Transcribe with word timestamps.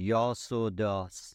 یاس 0.00 0.52
و 0.52 0.70
داس 0.70 1.34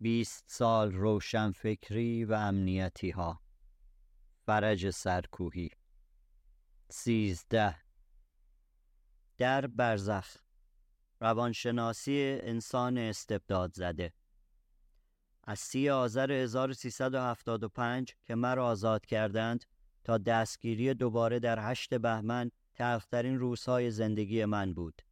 بیست 0.00 0.44
سال 0.46 0.92
روشن 0.92 1.52
فکری 1.52 2.24
و 2.24 2.32
امنیتی 2.32 3.10
ها 3.10 3.40
فرج 4.46 4.90
سرکوهی. 4.90 5.70
سیزده. 6.90 7.76
در 9.36 9.66
برزخ. 9.66 10.36
روانشناسی 11.20 12.40
انسان 12.42 12.98
استبداد 12.98 13.72
زده. 13.74 14.12
از 15.44 15.58
سی 15.58 15.90
آذر 15.90 16.32
1375 16.32 18.14
که 18.24 18.34
مرا 18.34 18.66
آزاد 18.66 19.06
کردند 19.06 19.64
تا 20.04 20.18
دستگیری 20.18 20.94
دوباره 20.94 21.38
در 21.38 21.70
هشت 21.70 21.94
بهمن 21.94 22.50
تلخترین 22.74 23.38
روزهای 23.38 23.90
زندگی 23.90 24.44
من 24.44 24.74
بود. 24.74 25.02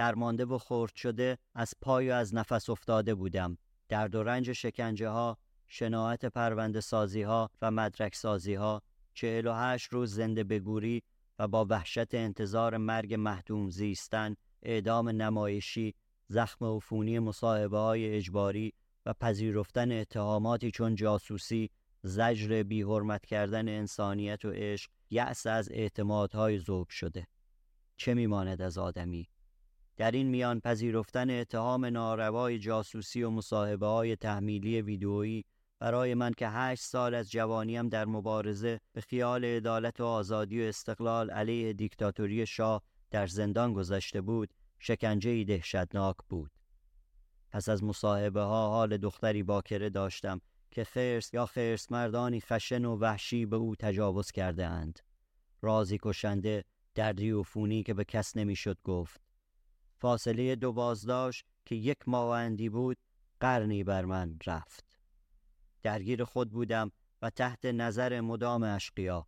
درمانده 0.00 0.44
و 0.44 0.58
خورد 0.58 0.94
شده 0.94 1.38
از 1.54 1.74
پای 1.80 2.10
و 2.10 2.12
از 2.12 2.34
نفس 2.34 2.70
افتاده 2.70 3.14
بودم. 3.14 3.58
درد 3.88 4.14
و 4.14 4.22
رنج 4.22 4.52
شکنجه 4.52 5.08
ها 5.08 5.38
شناعت 5.66 6.24
پرونده 6.24 6.80
سازی 6.80 7.22
ها 7.22 7.50
و 7.62 7.70
مدرک 7.70 8.14
سازی 8.14 8.54
ها 8.54 8.82
چهل 9.14 9.46
و 9.46 9.52
هشت 9.52 9.92
روز 9.92 10.14
زنده 10.14 10.44
بگوری 10.44 11.02
و 11.38 11.48
با 11.48 11.66
وحشت 11.70 12.14
انتظار 12.14 12.76
مرگ 12.76 13.14
محدوم 13.14 13.70
زیستن 13.70 14.34
اعدام 14.62 15.08
نمایشی 15.08 15.94
زخم 16.28 16.64
عفونی 16.64 17.18
مصاحبه 17.18 17.78
های 17.78 18.16
اجباری 18.16 18.72
و 19.06 19.12
پذیرفتن 19.12 19.92
اتهاماتی 19.92 20.70
چون 20.70 20.94
جاسوسی 20.94 21.70
زجر 22.02 22.62
بیحرمت 22.62 23.26
کردن 23.26 23.68
انسانیت 23.68 24.44
و 24.44 24.50
عشق 24.50 24.90
یأس 25.10 25.46
از 25.46 25.70
اعتمادهای 25.70 26.58
ذوب 26.58 26.88
شده. 26.88 27.26
چه 27.96 28.14
میماند 28.14 28.62
از 28.62 28.78
آدمی؟ 28.78 29.28
در 30.00 30.10
این 30.10 30.28
میان 30.28 30.60
پذیرفتن 30.60 31.30
اتهام 31.30 31.84
ناروای 31.84 32.58
جاسوسی 32.58 33.22
و 33.22 33.30
مصاحبه 33.30 33.86
های 33.86 34.16
تحمیلی 34.16 34.82
ویدئویی 34.82 35.44
برای 35.78 36.14
من 36.14 36.32
که 36.32 36.48
هشت 36.48 36.82
سال 36.82 37.14
از 37.14 37.30
جوانیم 37.30 37.88
در 37.88 38.04
مبارزه 38.04 38.80
به 38.92 39.00
خیال 39.00 39.44
عدالت 39.44 40.00
و 40.00 40.04
آزادی 40.04 40.62
و 40.62 40.64
استقلال 40.64 41.30
علیه 41.30 41.72
دیکتاتوری 41.72 42.46
شاه 42.46 42.82
در 43.10 43.26
زندان 43.26 43.72
گذشته 43.72 44.20
بود 44.20 44.54
شکنجه 44.78 45.44
دهشتناک 45.44 46.16
بود 46.28 46.50
پس 47.50 47.68
از 47.68 47.84
مصاحبه 47.84 48.42
ها 48.42 48.68
حال 48.68 48.96
دختری 48.96 49.42
باکره 49.42 49.90
داشتم 49.90 50.40
که 50.70 50.84
خرس 50.84 51.34
یا 51.34 51.46
خرس 51.46 51.92
مردانی 51.92 52.40
خشن 52.40 52.84
و 52.84 52.96
وحشی 52.96 53.46
به 53.46 53.56
او 53.56 53.76
تجاوز 53.76 54.30
کرده 54.30 54.66
اند. 54.66 55.00
رازی 55.62 55.98
کشنده 56.02 56.64
دردی 56.94 57.30
و 57.30 57.42
فونی 57.42 57.82
که 57.82 57.94
به 57.94 58.04
کس 58.04 58.36
نمی‌شد 58.36 58.78
گفت. 58.84 59.29
فاصله 60.00 60.56
دو 60.56 60.72
بازداشت 60.72 61.44
که 61.64 61.74
یک 61.74 61.98
ماه 62.06 62.50
بود 62.50 62.96
قرنی 63.40 63.84
بر 63.84 64.04
من 64.04 64.38
رفت. 64.46 64.98
درگیر 65.82 66.24
خود 66.24 66.50
بودم 66.50 66.92
و 67.22 67.30
تحت 67.30 67.64
نظر 67.64 68.20
مدام 68.20 68.62
اشقیا 68.62 69.26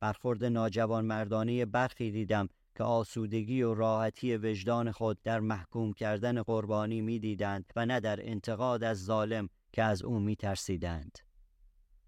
برخورد 0.00 0.44
ناجوان 0.44 1.04
مردانی 1.04 1.64
برخی 1.64 2.10
دیدم 2.10 2.48
که 2.76 2.84
آسودگی 2.84 3.62
و 3.62 3.74
راحتی 3.74 4.36
وجدان 4.36 4.90
خود 4.90 5.22
در 5.22 5.40
محکوم 5.40 5.92
کردن 5.92 6.42
قربانی 6.42 7.00
می‌دیدند 7.00 7.72
و 7.76 7.86
نه 7.86 8.00
در 8.00 8.28
انتقاد 8.28 8.84
از 8.84 9.04
ظالم 9.04 9.48
که 9.72 9.82
از 9.82 10.02
او 10.02 10.18
می 10.18 10.36
ترسیدند. 10.36 11.18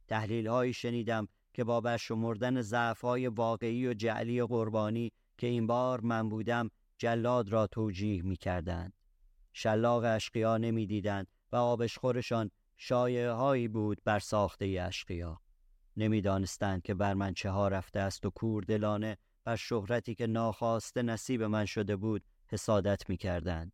تحلیل 0.09 0.47
هایی 0.47 0.73
شنیدم 0.73 1.29
که 1.55 1.65
با 1.65 1.81
برشمردن 1.81 2.61
ضعف 2.61 3.01
های 3.01 3.27
واقعی 3.27 3.87
و 3.87 3.95
جعلی 3.95 4.43
قربانی 4.43 5.13
که 5.39 5.47
این 5.47 5.67
بار 5.67 6.01
من 6.01 6.29
بودم 6.29 6.71
جلاد 7.03 7.49
را 7.49 7.67
توجیه 7.67 8.23
می 8.23 8.37
کردند. 8.37 8.93
شلاق 9.53 10.05
اشقیا 10.05 10.59
نمی 10.59 10.87
دیدند 10.87 11.27
و 11.53 11.57
آبشخورشان 11.57 12.51
شایعه 12.77 13.31
هایی 13.31 13.69
بود 13.69 13.99
بر 14.05 14.19
ساخته 14.19 14.65
اشقیا. 14.81 15.41
نمی‌دانستند 15.97 16.83
که 16.83 16.95
بر 16.95 17.15
من 17.15 17.35
چه 17.35 17.51
ها 17.51 17.69
رفته 17.69 18.01
است 18.01 18.27
و 18.27 18.31
کوردلانه 18.31 19.19
بر 19.45 19.57
شهرتی 19.57 20.15
که 20.15 20.27
ناخواسته 20.27 21.03
نصیب 21.03 21.43
من 21.43 21.65
شده 21.65 21.97
بود 21.97 22.25
حسادت 22.49 23.09
می 23.09 23.17
کردند. 23.17 23.73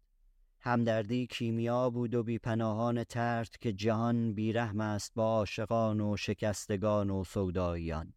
همدردی 0.61 1.27
کیمیا 1.27 1.91
بود 1.91 2.15
و 2.15 2.22
بیپناهان 2.22 3.05
ترد 3.05 3.50
که 3.61 3.72
جهان 3.72 4.34
بیرحم 4.34 4.81
است 4.81 5.12
با 5.15 5.25
عاشقان 5.25 6.00
و 6.00 6.17
شکستگان 6.17 7.11
و 7.11 7.25
سوداییان 7.25 8.15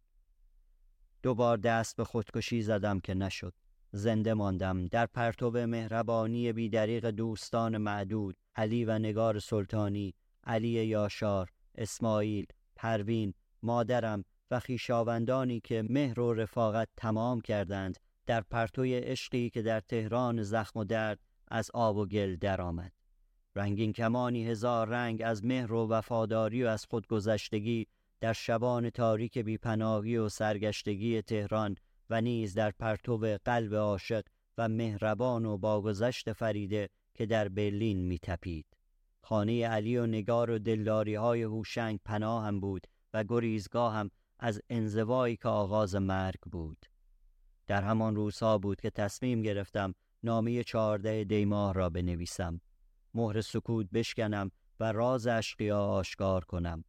دوبار 1.22 1.56
دست 1.56 1.96
به 1.96 2.04
خودکشی 2.04 2.62
زدم 2.62 3.00
که 3.00 3.14
نشد 3.14 3.54
زنده 3.92 4.34
ماندم. 4.34 4.86
در 4.86 5.06
پرتو 5.06 5.50
مهربانی 5.50 6.52
بیدریق 6.52 7.10
دوستان 7.10 7.78
معدود 7.78 8.36
علی 8.56 8.84
و 8.84 8.98
نگار 8.98 9.38
سلطانی 9.38 10.14
علی 10.44 10.68
یاشار 10.68 11.50
اسماعیل 11.74 12.46
پروین 12.76 13.34
مادرم 13.62 14.24
و 14.50 14.60
خیشاوندانی 14.60 15.60
که 15.60 15.84
مهر 15.88 16.20
و 16.20 16.34
رفاقت 16.34 16.88
تمام 16.96 17.40
کردند 17.40 17.98
در 18.26 18.40
پرتوی 18.40 18.98
عشقی 18.98 19.50
که 19.50 19.62
در 19.62 19.80
تهران 19.80 20.42
زخم 20.42 20.80
و 20.80 20.84
درد 20.84 21.18
از 21.48 21.70
آب 21.74 21.96
و 21.96 22.06
گل 22.06 22.36
درآمد. 22.36 22.92
رنگین 23.56 23.92
کمانی 23.92 24.46
هزار 24.46 24.88
رنگ 24.88 25.22
از 25.24 25.44
مهر 25.44 25.72
و 25.72 25.88
وفاداری 25.88 26.64
و 26.64 26.66
از 26.66 26.84
خودگذشتگی 26.84 27.86
در 28.20 28.32
شبان 28.32 28.90
تاریک 28.90 29.38
بیپناهی 29.38 30.16
و 30.16 30.28
سرگشتگی 30.28 31.22
تهران 31.22 31.76
و 32.10 32.20
نیز 32.20 32.54
در 32.54 32.70
پرتو 32.70 33.38
قلب 33.44 33.74
عاشق 33.74 34.24
و 34.58 34.68
مهربان 34.68 35.44
و 35.44 35.58
باگذشت 35.58 36.32
فریده 36.32 36.88
که 37.14 37.26
در 37.26 37.48
برلین 37.48 38.06
میتپید. 38.06 38.66
خانه 39.22 39.68
علی 39.68 39.96
و 39.96 40.06
نگار 40.06 40.50
و 40.50 40.58
دلداری 40.58 41.14
های 41.14 41.42
هوشنگ 41.42 42.00
پناه 42.04 42.44
هم 42.44 42.60
بود 42.60 42.86
و 43.14 43.24
گریزگاه 43.24 43.94
هم 43.94 44.10
از 44.38 44.60
انزوایی 44.70 45.36
که 45.36 45.48
آغاز 45.48 45.94
مرگ 45.94 46.40
بود. 46.52 46.86
در 47.66 47.82
همان 47.82 48.16
روزها 48.16 48.58
بود 48.58 48.80
که 48.80 48.90
تصمیم 48.90 49.42
گرفتم 49.42 49.94
نامه 50.22 50.64
چهارده 50.64 51.24
دیماه 51.24 51.74
را 51.74 51.90
بنویسم. 51.90 52.60
مهر 53.14 53.40
سکوت 53.40 53.90
بشکنم 53.90 54.50
و 54.80 54.92
راز 54.92 55.26
اشقیا 55.26 55.86
آشکار 55.86 56.44
کنم. 56.44 56.84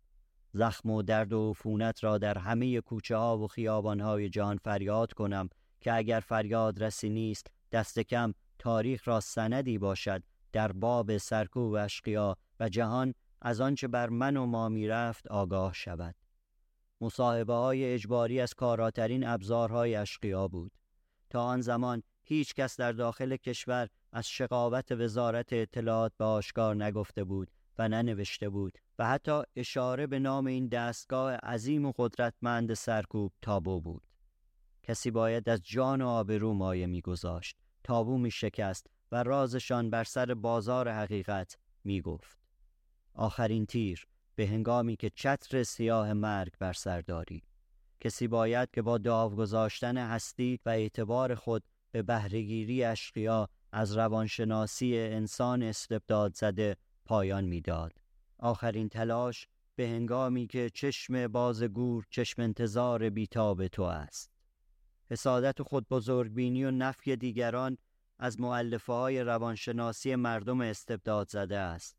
زخم 0.54 0.90
و 0.90 1.02
درد 1.02 1.34
و 1.34 1.54
فونت 1.54 2.04
را 2.04 2.18
در 2.18 2.38
همه 2.38 2.82
کوچه 2.82 3.18
ها 3.18 3.38
و 3.38 3.48
خیابان 3.48 4.00
های 4.00 4.30
جهان 4.30 4.58
فریاد 4.58 5.14
کنم 5.14 5.50
که 5.82 5.94
اگر 5.94 6.20
فریاد 6.20 6.84
رسی 6.84 7.10
نیست 7.10 7.48
دست 7.72 8.00
کم 8.00 8.34
تاریخ 8.60 9.08
را 9.08 9.20
سندی 9.20 9.78
باشد 9.78 10.24
در 10.52 10.72
باب 10.72 11.18
سرکو 11.18 11.72
و 11.72 11.76
اشقیا 11.76 12.38
و 12.60 12.70
جهان 12.70 13.14
از 13.42 13.62
آنچه 13.62 13.88
بر 13.88 14.10
من 14.10 14.38
و 14.38 14.46
ما 14.46 14.70
می 14.70 14.88
رفت 14.88 15.28
آگاه 15.28 15.74
شود. 15.74 16.16
مصاحبه 17.02 17.54
های 17.54 17.94
اجباری 17.94 18.42
از 18.42 18.54
کاراترین 18.54 19.28
ابزارهای 19.28 19.96
اشقیا 19.96 20.48
بود. 20.48 20.72
تا 21.30 21.44
آن 21.44 21.62
زمان 21.62 22.04
هیچ 22.24 22.54
کس 22.54 22.78
در 22.78 22.92
داخل 22.92 23.36
کشور 23.36 23.88
از 24.12 24.28
شقاوت 24.28 24.92
وزارت 24.92 25.54
اطلاعات 25.54 26.12
به 26.18 26.26
آشکار 26.26 26.76
نگفته 26.76 27.24
بود 27.24 27.52
و 27.78 27.90
ننوشته 27.90 28.50
بود 28.50 28.78
و 29.00 29.08
حتی 29.08 29.42
اشاره 29.56 30.08
به 30.08 30.20
نام 30.20 30.46
این 30.46 30.68
دستگاه 30.68 31.36
عظیم 31.36 31.86
و 31.86 31.94
قدرتمند 31.98 32.74
سرکوب 32.74 33.34
تابو 33.42 33.82
بود 33.82 34.08
کسی 34.84 35.12
باید 35.12 35.50
از 35.50 35.62
جان 35.64 36.02
و 36.02 36.08
آبرو 36.08 36.54
مایه 36.54 36.88
میگذاشت 36.88 37.58
تابو 37.84 38.18
می 38.18 38.32
شکست 38.32 38.88
و 39.12 39.24
رازشان 39.24 39.90
بر 39.90 40.04
سر 40.04 40.34
بازار 40.34 40.90
حقیقت 40.90 41.58
می 41.84 42.02
گفت. 42.02 42.38
آخرین 43.14 43.66
تیر 43.66 44.08
به 44.36 44.48
هنگامی 44.48 44.96
که 44.96 45.10
چتر 45.10 45.64
سیاه 45.64 46.14
مرگ 46.14 46.54
بر 46.60 46.74
سر 46.74 47.02
داری 47.02 47.44
کسی 48.00 48.28
باید 48.28 48.70
که 48.72 48.82
با 48.82 48.98
داو 48.98 49.36
گذاشتن 49.36 49.98
هستی 49.98 50.60
و 50.66 50.70
اعتبار 50.70 51.36
خود 51.36 51.64
به 51.92 52.02
بهرهگیری 52.04 52.84
اشقیا 52.84 53.50
از 53.72 53.98
روانشناسی 53.98 54.98
انسان 54.98 55.64
استبداد 55.64 56.36
زده 56.36 56.78
پایان 57.06 57.44
می‌داد. 57.44 58.03
آخرین 58.38 58.90
تلاش 58.90 59.48
به 59.76 59.88
هنگامی 59.88 60.48
که 60.48 60.70
چشم 60.74 61.28
باز 61.28 61.64
گور 61.64 62.06
چشم 62.10 62.42
انتظار 62.42 63.10
بیتاب 63.10 63.68
تو 63.68 63.84
است. 63.84 64.32
حسادت 65.10 65.62
خود 65.62 65.88
بزرگبینی 65.90 66.64
و 66.66 66.72
نفی 66.72 67.16
دیگران 67.16 67.78
از 68.20 68.40
معلفه 68.40 68.94
های 68.94 69.24
روانشناسی 69.24 70.16
مردم 70.16 70.62
استبداد 70.62 71.30
زده 71.30 71.58
است. 71.58 71.98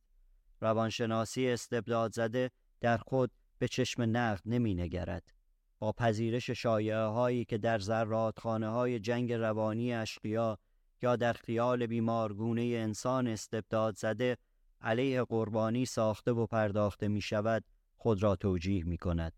روانشناسی 0.60 1.48
استبداد 1.48 2.12
زده 2.12 2.50
در 2.80 2.96
خود 2.96 3.30
به 3.58 3.68
چشم 3.68 4.02
نقد 4.02 4.42
نمی 4.46 4.74
نگرد. 4.74 5.32
با 5.78 5.92
پذیرش 5.92 6.50
شایعه 6.50 7.04
هایی 7.04 7.44
که 7.44 7.58
در 7.58 7.78
زرادخانه 7.78 8.68
های 8.68 8.98
جنگ 8.98 9.32
روانی 9.32 9.94
اشقیا 9.94 10.58
یا 11.02 11.16
در 11.16 11.32
خیال 11.32 11.86
بیمارگونه 11.86 12.62
انسان 12.62 13.26
استبداد 13.26 13.96
زده 13.96 14.36
علیه 14.84 15.24
قربانی 15.24 15.86
ساخته 15.86 16.32
و 16.32 16.46
پرداخته 16.46 17.08
می 17.08 17.20
شود 17.20 17.64
خود 17.96 18.22
را 18.22 18.36
توجیه 18.36 18.84
می 18.84 18.98
کند. 18.98 19.32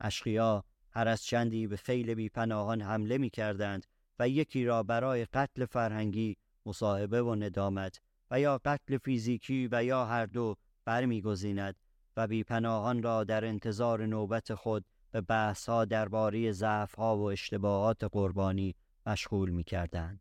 اشقیا 0.00 0.64
هر 0.90 1.08
از 1.08 1.24
چندی 1.24 1.66
به 1.66 1.76
خیل 1.76 2.14
بیپناهان 2.14 2.82
حمله 2.82 3.18
می 3.18 3.30
کردند 3.30 3.86
و 4.18 4.28
یکی 4.28 4.64
را 4.64 4.82
برای 4.82 5.24
قتل 5.24 5.64
فرهنگی 5.64 6.36
مصاحبه 6.66 7.22
و 7.22 7.34
ندامت 7.34 8.00
و 8.30 8.40
یا 8.40 8.60
قتل 8.64 8.98
فیزیکی 8.98 9.68
و 9.72 9.84
یا 9.84 10.06
هر 10.06 10.26
دو 10.26 10.56
برمیگزیند 10.84 11.76
و 12.16 12.26
بیپناهان 12.26 13.02
را 13.02 13.24
در 13.24 13.44
انتظار 13.44 14.06
نوبت 14.06 14.54
خود 14.54 14.84
به 15.10 15.20
بحثها 15.20 15.84
درباره 15.84 16.52
ضعفها 16.52 17.18
و 17.18 17.22
اشتباهات 17.22 18.04
قربانی 18.04 18.74
مشغول 19.06 19.50
می 19.50 19.64
کردند. 19.64 20.20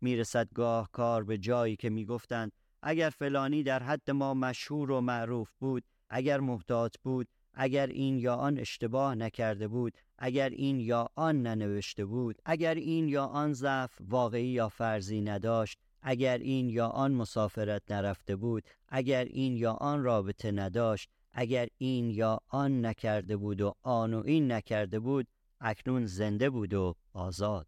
می 0.00 0.16
رسد 0.16 0.48
گاه 0.54 0.88
کار 0.92 1.24
به 1.24 1.38
جایی 1.38 1.76
که 1.76 1.90
می 1.90 2.04
گفتند 2.04 2.52
اگر 2.82 3.10
فلانی 3.10 3.62
در 3.62 3.82
حد 3.82 4.10
ما 4.10 4.34
مشهور 4.34 4.90
و 4.90 5.00
معروف 5.00 5.50
بود 5.58 5.84
اگر 6.10 6.40
محتاط 6.40 6.96
بود 7.02 7.28
اگر 7.54 7.86
این 7.86 8.18
یا 8.18 8.34
آن 8.34 8.58
اشتباه 8.58 9.14
نکرده 9.14 9.68
بود 9.68 9.98
اگر 10.18 10.48
این 10.48 10.80
یا 10.80 11.08
آن 11.14 11.42
ننوشته 11.42 12.04
بود 12.04 12.42
اگر 12.44 12.74
این 12.74 13.08
یا 13.08 13.24
آن 13.24 13.52
ضعف 13.52 13.98
واقعی 14.00 14.46
یا 14.46 14.68
فرضی 14.68 15.20
نداشت 15.20 15.78
اگر 16.02 16.38
این 16.38 16.68
یا 16.68 16.86
آن 16.88 17.12
مسافرت 17.12 17.90
نرفته 17.90 18.36
بود 18.36 18.64
اگر 18.88 19.24
این 19.24 19.56
یا 19.56 19.72
آن 19.72 20.02
رابطه 20.02 20.52
نداشت 20.52 21.10
اگر 21.32 21.68
این 21.78 22.10
یا 22.10 22.40
آن 22.48 22.86
نکرده 22.86 23.36
بود 23.36 23.60
و 23.60 23.74
آن 23.82 24.14
و 24.14 24.22
این 24.26 24.52
نکرده 24.52 25.00
بود 25.00 25.26
اکنون 25.60 26.06
زنده 26.06 26.50
بود 26.50 26.74
و 26.74 26.94
آزاد. 27.12 27.66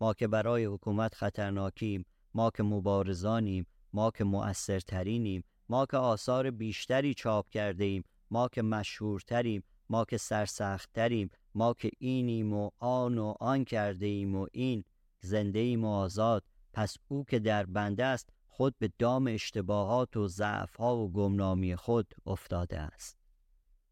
ما 0.00 0.14
که 0.14 0.28
برای 0.28 0.64
حکومت 0.64 1.14
خطرناکیم 1.14 2.04
ما 2.34 2.50
که 2.50 2.62
مبارزانیم 2.62 3.66
ما 3.92 4.10
که 4.10 4.24
مؤثرترینیم 4.24 5.44
ما 5.68 5.86
که 5.86 5.96
آثار 5.96 6.50
بیشتری 6.50 7.14
چاپ 7.14 7.48
کرده 7.48 7.84
ایم 7.84 8.04
ما 8.30 8.48
که 8.48 8.62
مشهورتریم 8.62 9.62
ما 9.88 10.04
که 10.04 10.16
سرسختتریم 10.16 11.30
ما 11.54 11.74
که 11.74 11.90
اینیم 11.98 12.52
و 12.52 12.70
آن 12.78 13.18
و 13.18 13.34
آن 13.40 13.64
کرده 13.64 14.06
ایم 14.06 14.34
و 14.36 14.46
این. 14.52 14.84
زنده 15.20 15.58
ایم 15.58 15.84
و 15.84 15.88
آزاد. 15.88 16.44
پس 16.72 16.96
او 17.08 17.24
که 17.24 17.38
در 17.38 17.66
بنده 17.66 18.04
است 18.04 18.28
خود 18.48 18.74
به 18.78 18.92
دام 18.98 19.26
اشتباهات 19.26 20.16
و 20.16 20.28
ضعفها 20.28 20.96
و 20.96 21.12
گمنامی 21.12 21.76
خود 21.76 22.14
افتاده 22.26 22.78
است. 22.78 23.18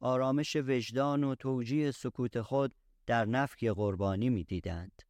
آرامش 0.01 0.57
وجدان 0.57 1.25
و 1.25 1.35
توجیه 1.35 1.91
سکوت 1.91 2.41
خود 2.41 2.75
در 3.07 3.25
نفی 3.25 3.71
قربانی 3.71 4.31
می 4.31 4.45
دیدند. 4.45 5.03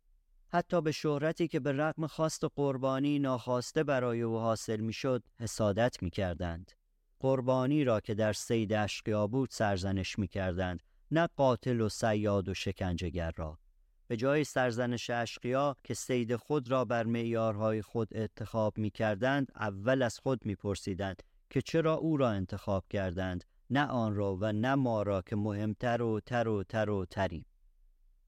حتی 0.48 0.80
به 0.80 0.92
شهرتی 0.92 1.48
که 1.48 1.60
به 1.60 1.72
رغم 1.72 2.06
خواست 2.06 2.44
قربانی 2.56 3.18
ناخواسته 3.18 3.84
برای 3.84 4.22
او 4.22 4.38
حاصل 4.38 4.80
می 4.80 4.92
شد 4.92 5.22
حسادت 5.40 6.02
می 6.02 6.10
کردند. 6.10 6.72
قربانی 7.20 7.84
را 7.84 8.00
که 8.00 8.14
در 8.14 8.32
سید 8.32 8.72
اشقیا 8.72 9.26
بود 9.26 9.50
سرزنش 9.50 10.18
می 10.18 10.28
کردند 10.28 10.82
نه 11.10 11.28
قاتل 11.36 11.80
و 11.80 11.88
سیاد 11.88 12.48
و 12.48 12.54
شکنجهگر 12.54 13.32
را 13.36 13.58
به 14.06 14.16
جای 14.16 14.44
سرزنش 14.44 15.10
اشقیا 15.10 15.76
که 15.84 15.94
سید 15.94 16.36
خود 16.36 16.70
را 16.70 16.84
بر 16.84 17.04
معیارهای 17.04 17.82
خود 17.82 18.08
انتخاب 18.12 18.78
می 18.78 18.90
کردند 18.90 19.52
اول 19.54 20.02
از 20.02 20.18
خود 20.18 20.46
می 20.46 20.54
پرسیدند 20.54 21.22
که 21.50 21.62
چرا 21.62 21.94
او 21.94 22.16
را 22.16 22.30
انتخاب 22.30 22.84
کردند 22.90 23.44
نه 23.70 23.86
آن 23.86 24.14
را 24.14 24.36
و 24.36 24.52
نه 24.52 24.74
ما 24.74 25.02
را 25.02 25.22
که 25.22 25.36
مهمتر 25.36 26.02
و 26.02 26.20
تر 26.20 26.48
و 26.48 26.62
تر 26.62 26.90
و 26.90 27.04
تریم 27.04 27.44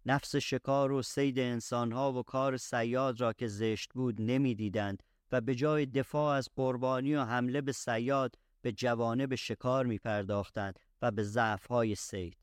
نفس 0.06 0.36
شکار 0.36 0.92
و 0.92 1.02
سید 1.02 1.38
انسانها 1.38 2.12
و 2.12 2.22
کار 2.22 2.56
سیاد 2.56 3.20
را 3.20 3.32
که 3.32 3.46
زشت 3.48 3.90
بود 3.94 4.22
نمی‌دیدند 4.22 5.02
و 5.32 5.40
به 5.40 5.54
جای 5.54 5.86
دفاع 5.86 6.36
از 6.36 6.48
قربانی 6.56 7.14
و 7.14 7.24
حمله 7.24 7.60
به 7.60 7.72
سیاد 7.72 8.34
به 8.62 8.72
جوانه 8.72 9.26
به 9.26 9.36
شکار 9.36 9.86
می 9.86 9.98
پرداختند 9.98 10.78
و 11.02 11.10
به 11.10 11.22
ضعفهای 11.22 11.94
سید 11.94 12.36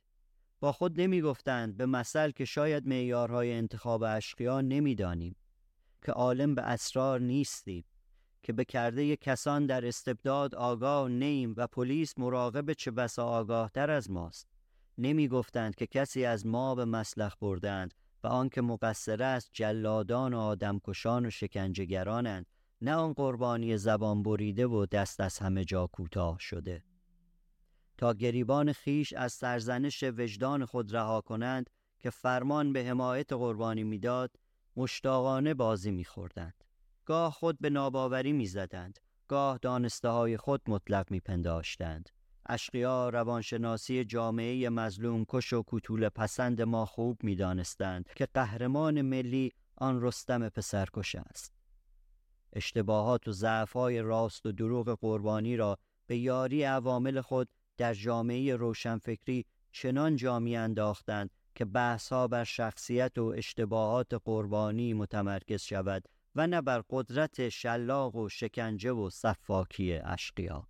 با 0.60 0.72
خود 0.72 1.02
نمی 1.02 1.22
گفتند 1.22 1.78
به 1.78 1.86
مثل 1.86 2.32
که 2.32 2.46
شاید 2.46 2.88
معیارهای 2.88 3.54
انتخاب 3.54 4.04
اشقیا 4.04 4.62
نمی‌دانیم 4.62 5.36
که 6.06 6.12
عالم 6.12 6.56
به 6.56 6.62
اسرار 6.62 7.20
نیستیم 7.20 7.86
که 8.44 8.54
به 8.54 8.66
کرده 8.66 9.16
کسان 9.16 9.66
در 9.66 9.86
استبداد 9.86 10.56
آگاه 10.56 11.10
نیم 11.10 11.54
و 11.58 11.68
پلیس 11.68 12.14
مراقب 12.18 12.74
چه 12.74 12.92
بسا 12.92 13.26
آگاه 13.26 13.70
تر 13.70 13.90
از 13.92 14.12
ماست. 14.12 14.57
نمی 14.98 15.28
گفتند 15.28 15.76
که 15.76 15.88
کسی 15.88 16.26
از 16.26 16.46
ما 16.46 16.76
به 16.76 16.86
مسلخ 16.86 17.36
بردند 17.38 17.94
و 18.24 18.28
آنکه 18.28 18.62
مقصر 18.62 19.24
است 19.24 19.50
جلادان 19.54 20.34
و 20.34 20.40
آدمکشان 20.40 21.26
و 21.26 21.30
شکنجهگرانند 21.30 22.46
نه 22.82 22.94
آن 22.94 23.14
قربانی 23.14 23.78
زبان 23.78 24.24
بریده 24.24 24.68
و 24.68 24.86
دست 24.86 25.20
از 25.20 25.40
همه 25.40 25.66
جا 25.66 25.88
کوتاه 25.88 26.40
شده. 26.40 26.84
تا 27.98 28.14
گریبان 28.14 28.74
خیش 28.74 29.14
از 29.14 29.34
سرزنش 29.34 30.04
وجدان 30.04 30.66
خود 30.66 30.96
رها 30.96 31.22
کنند 31.22 31.70
که 32.00 32.10
فرمان 32.10 32.74
به 32.74 32.86
حمایت 32.86 33.34
قربانی 33.34 33.84
می‌داد 33.84 34.36
مشتاقانه 34.76 35.54
بازی 35.54 35.92
میخوردند. 35.92 36.64
گاه 37.06 37.32
خود 37.32 37.58
به 37.60 37.70
ناباوری 37.70 38.34
می‌زدند 38.34 39.00
گاه 39.28 39.58
دانسته 39.58 40.10
های 40.10 40.38
خود 40.38 40.62
مطلق 40.68 41.12
میپنداشتند. 41.12 42.10
اشقیا 42.50 43.10
روانشناسی 43.10 44.06
جامعه 44.06 44.70
مظلوم 44.70 45.26
کش 45.28 45.54
و 45.54 45.64
کتول 45.68 46.10
پسند 46.10 46.62
ما 46.62 46.86
خوب 46.86 47.24
می‌دانستند 47.24 48.10
که 48.16 48.28
قهرمان 48.34 49.02
ملی 49.02 49.52
آن 49.78 50.02
رستم 50.02 50.50
پسرکش 50.50 51.16
است. 51.16 51.54
اشتباهات 52.54 53.28
و 53.28 53.32
ضعفهای 53.32 54.02
راست 54.02 54.46
و 54.46 54.52
دروغ 54.52 54.98
قربانی 55.02 55.58
را 55.58 55.78
به 56.08 56.18
یاری 56.18 56.64
عوامل 56.64 57.22
خود 57.22 57.50
در 57.78 57.94
جامعه 57.94 58.56
روشنفکری 58.56 59.46
چنان 59.72 60.16
جامی 60.16 60.58
انداختند 60.58 61.30
که 61.56 61.66
بحثها 61.66 62.28
بر 62.28 62.44
شخصیت 62.44 63.18
و 63.18 63.34
اشتباهات 63.38 64.14
قربانی 64.26 64.94
متمرکز 64.94 65.62
شود 65.62 66.04
و 66.36 66.48
نه 66.48 66.62
بر 66.62 66.84
قدرت 66.90 67.50
شلاق 67.50 68.16
و 68.16 68.30
شکنجه 68.30 68.92
و 68.92 69.10
صفاکی 69.10 69.94
اشقیا. 69.94 70.68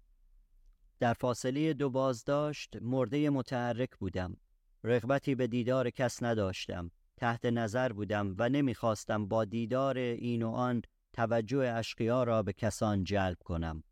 در 0.99 1.13
فاصله 1.13 1.73
دو 1.73 1.89
بازداشت 1.89 2.75
مرده 2.81 3.29
متحرک 3.29 3.97
بودم. 3.97 4.37
رغبتی 4.83 5.35
به 5.35 5.47
دیدار 5.47 5.89
کس 5.89 6.23
نداشتم. 6.23 6.91
تحت 7.17 7.45
نظر 7.45 7.93
بودم 7.93 8.35
و 8.37 8.49
نمی‌خواستم 8.49 9.27
با 9.27 9.45
دیدار 9.45 9.97
این 9.97 10.43
و 10.43 10.49
آن 10.49 10.81
توجه 11.13 11.73
اشقیا 11.75 12.23
را 12.23 12.43
به 12.43 12.53
کسان 12.53 13.03
جلب 13.03 13.37
کنم. 13.45 13.83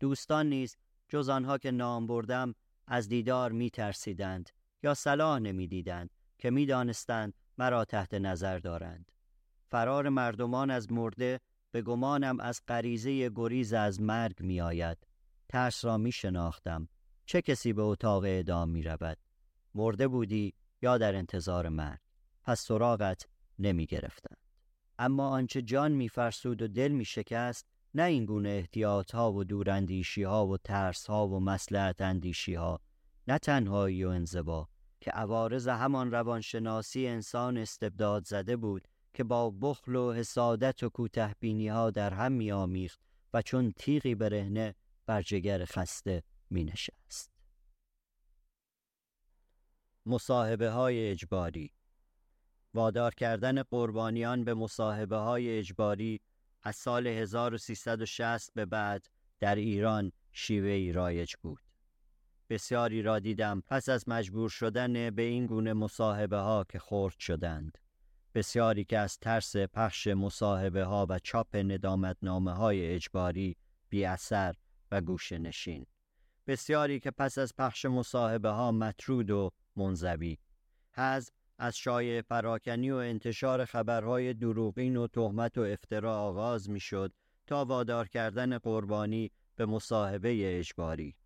دوستان 0.00 0.48
نیز 0.48 0.76
جز 1.08 1.28
آنها 1.28 1.58
که 1.58 1.70
نام 1.70 2.06
بردم 2.06 2.54
از 2.86 3.08
دیدار 3.08 3.52
می 3.52 3.70
ترسیدند 3.70 4.50
یا 4.82 4.94
صلاح 4.94 5.38
نمی 5.38 5.68
دیدند 5.68 6.10
که 6.38 6.50
می 6.50 6.66
دانستند 6.66 7.34
مرا 7.58 7.84
تحت 7.84 8.14
نظر 8.14 8.58
دارند. 8.58 9.12
فرار 9.70 10.08
مردمان 10.08 10.70
از 10.70 10.92
مرده 10.92 11.40
به 11.70 11.82
گمانم 11.82 12.40
از 12.40 12.62
غریزه 12.68 13.30
گریز 13.30 13.72
از 13.72 14.00
مرگ 14.00 14.42
می 14.42 14.60
آید 14.60 15.07
ترس 15.48 15.84
را 15.84 15.96
می 15.96 16.12
شناختم. 16.12 16.88
چه 17.26 17.42
کسی 17.42 17.72
به 17.72 17.82
اتاق 17.82 18.24
اعدام 18.24 18.68
می 18.68 18.82
رود؟ 18.82 19.18
مرده 19.74 20.08
بودی 20.08 20.54
یا 20.82 20.98
در 20.98 21.14
انتظار 21.14 21.68
مرگ؟ 21.68 21.98
پس 22.42 22.60
سراغت 22.60 23.26
نمی 23.58 23.86
گرفتند. 23.86 24.38
اما 24.98 25.28
آنچه 25.28 25.62
جان 25.62 25.92
می 25.92 26.08
فرسود 26.08 26.62
و 26.62 26.68
دل 26.68 26.88
می 26.88 27.04
شکست 27.04 27.66
نه 27.94 28.02
این 28.02 28.24
گونه 28.24 28.48
احتیاط 28.48 29.14
ها 29.14 29.32
و 29.32 29.44
دوراندیشی 29.44 30.22
ها 30.22 30.46
و 30.46 30.56
ترس 30.56 31.06
ها 31.06 31.28
و 31.28 31.40
مسلحت 31.40 32.00
اندیشی 32.00 32.54
ها 32.54 32.80
نه 33.28 33.38
تنهایی 33.38 34.04
و 34.04 34.08
انزوا 34.08 34.68
که 35.00 35.10
عوارض 35.10 35.68
همان 35.68 36.10
روانشناسی 36.10 37.06
انسان 37.06 37.58
استبداد 37.58 38.24
زده 38.24 38.56
بود 38.56 38.88
که 39.14 39.24
با 39.24 39.50
بخل 39.50 39.96
و 39.96 40.12
حسادت 40.12 40.82
و 40.82 40.88
کوتهبینی 40.88 41.68
ها 41.68 41.90
در 41.90 42.14
هم 42.14 42.32
می 42.32 42.52
آمیخت 42.52 43.00
و 43.34 43.42
چون 43.42 43.72
تیغی 43.76 44.14
برهنه 44.14 44.74
بر 45.08 45.22
جگر 45.22 45.64
خسته 45.64 46.22
می 46.50 46.64
نشست. 46.64 47.30
مصاحبه 50.06 50.70
های 50.70 51.10
اجباری 51.10 51.72
وادار 52.74 53.14
کردن 53.14 53.62
قربانیان 53.62 54.44
به 54.44 54.54
مصاحبه 54.54 55.16
های 55.16 55.58
اجباری 55.58 56.20
از 56.62 56.76
سال 56.76 57.06
1360 57.06 58.54
به 58.54 58.66
بعد 58.66 59.06
در 59.40 59.54
ایران 59.54 60.12
شیوه 60.32 60.92
رایج 60.94 61.34
بود. 61.42 61.62
بسیاری 62.50 63.02
را 63.02 63.18
دیدم 63.18 63.62
پس 63.66 63.88
از 63.88 64.08
مجبور 64.08 64.48
شدن 64.48 65.10
به 65.10 65.22
این 65.22 65.46
گونه 65.46 65.72
مصاحبه 65.72 66.38
ها 66.38 66.64
که 66.68 66.78
خورد 66.78 67.18
شدند. 67.18 67.78
بسیاری 68.34 68.84
که 68.84 68.98
از 68.98 69.18
ترس 69.18 69.56
پخش 69.56 70.06
مصاحبه 70.06 70.84
ها 70.84 71.06
و 71.08 71.18
چاپ 71.18 71.56
ندامت 71.56 72.16
نامه 72.22 72.52
های 72.52 72.94
اجباری 72.94 73.56
بی 73.88 74.04
اثر 74.04 74.54
و 74.92 75.00
گوش 75.00 75.32
نشین. 75.32 75.86
بسیاری 76.46 77.00
که 77.00 77.10
پس 77.10 77.38
از 77.38 77.56
پخش 77.56 77.84
مصاحبه 77.84 78.48
ها 78.48 78.72
مطرود 78.72 79.30
و 79.30 79.50
منزوی. 79.76 80.38
حزب 80.92 81.32
از 81.58 81.76
شایع 81.76 82.22
پراکنی 82.22 82.90
و 82.90 82.96
انتشار 82.96 83.64
خبرهای 83.64 84.34
دروغین 84.34 84.96
و 84.96 85.06
تهمت 85.06 85.58
و 85.58 85.60
افترا 85.60 86.18
آغاز 86.18 86.70
می‌شد 86.70 87.12
تا 87.46 87.64
وادار 87.64 88.08
کردن 88.08 88.58
قربانی 88.58 89.30
به 89.56 89.66
مصاحبه 89.66 90.58
اجباری 90.58 91.16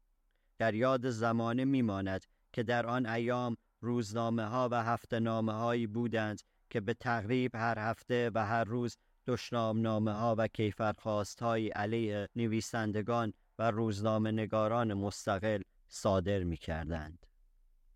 در 0.58 0.74
یاد 0.74 1.10
زمانه 1.10 1.64
میماند 1.64 2.26
که 2.52 2.62
در 2.62 2.86
آن 2.86 3.06
ایام 3.06 3.56
روزنامه 3.80 4.44
ها 4.44 4.68
و 4.72 4.82
هفته 4.82 5.18
نامه 5.18 5.52
هایی 5.52 5.86
بودند 5.86 6.40
که 6.70 6.80
به 6.80 6.94
تقریب 6.94 7.54
هر 7.54 7.78
هفته 7.78 8.30
و 8.34 8.46
هر 8.46 8.64
روز 8.64 8.96
دشنامنامه 9.26 10.12
ها 10.12 10.34
و 10.38 10.48
کیفرخواست 10.48 11.40
های 11.42 11.68
علیه 11.68 12.28
نویسندگان 12.36 13.32
و 13.58 13.70
روزنامه 13.70 14.32
نگاران 14.32 14.94
مستقل 14.94 15.62
صادر 15.88 16.42
می 16.42 16.56
کردند. 16.56 17.26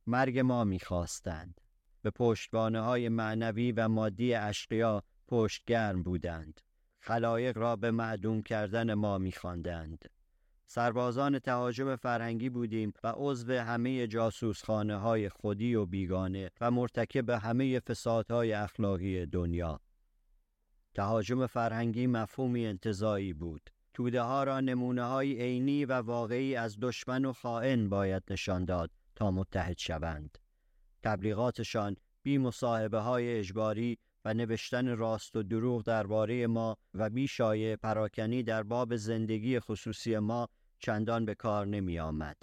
مرگ 0.07 0.39
ما 0.39 0.65
می 0.65 0.79
خواستند. 0.79 1.61
به 2.03 2.11
پشتوانه 2.11 2.81
های 2.81 3.09
معنوی 3.09 3.73
و 3.73 3.89
مادی 3.89 4.35
اشقیا 4.35 5.03
پشتگرم 5.29 6.03
بودند. 6.03 6.61
خلایق 7.01 7.59
را 7.59 7.77
به 7.77 7.91
معدوم 7.91 8.43
کردن 8.43 8.95
ما 8.95 9.19
می 9.19 9.33
خواندند. 9.33 10.05
سربازان 10.67 11.39
تهاجم 11.39 11.97
فرهنگی 11.97 12.49
بودیم 12.49 12.93
و 13.05 13.13
عضو 13.17 13.53
همه 13.53 14.07
جاسوسخانه 14.07 14.97
های 14.97 15.29
خودی 15.29 15.75
و 15.75 15.87
بیگانه 15.87 16.51
و 16.61 16.71
مرتکب 16.71 17.31
همه 17.31 17.81
فسادهای 17.81 18.53
اخلاقی 18.53 19.27
دنیا. 19.27 19.81
تهاجم 20.95 21.47
فرهنگی 21.47 22.07
مفهومی 22.07 22.67
انتظایی 22.67 23.33
بود. 23.33 23.71
توده 23.97 24.23
ها 24.23 24.45
را 24.45 24.61
نمونه 24.61 25.05
های 25.05 25.43
عینی 25.43 25.85
و 25.85 25.93
واقعی 25.93 26.57
از 26.57 26.77
دشمن 26.81 27.25
و 27.25 27.33
خائن 27.33 27.89
باید 27.89 28.23
نشان 28.31 28.65
داد 28.65 28.91
تا 29.15 29.31
متحد 29.31 29.79
شوند. 29.79 30.39
تبلیغاتشان 31.03 31.97
بی 32.23 32.39
مصاحبه 32.39 32.99
های 32.99 33.39
اجباری 33.39 33.99
و 34.25 34.35
نوشتن 34.35 34.97
راست 34.97 35.37
و 35.37 35.43
دروغ 35.43 35.83
درباره 35.83 36.47
ما 36.47 36.77
و 36.95 37.11
بیشایع 37.11 37.77
پراکنی 37.77 38.43
در 38.43 38.63
باب 38.63 38.97
زندگی 38.97 39.61
خصوصی 39.61 40.19
ما 40.19 40.49
چندان 40.79 41.25
به 41.25 41.35
کار 41.35 41.67
نمی 41.67 41.99
آمد. 41.99 42.37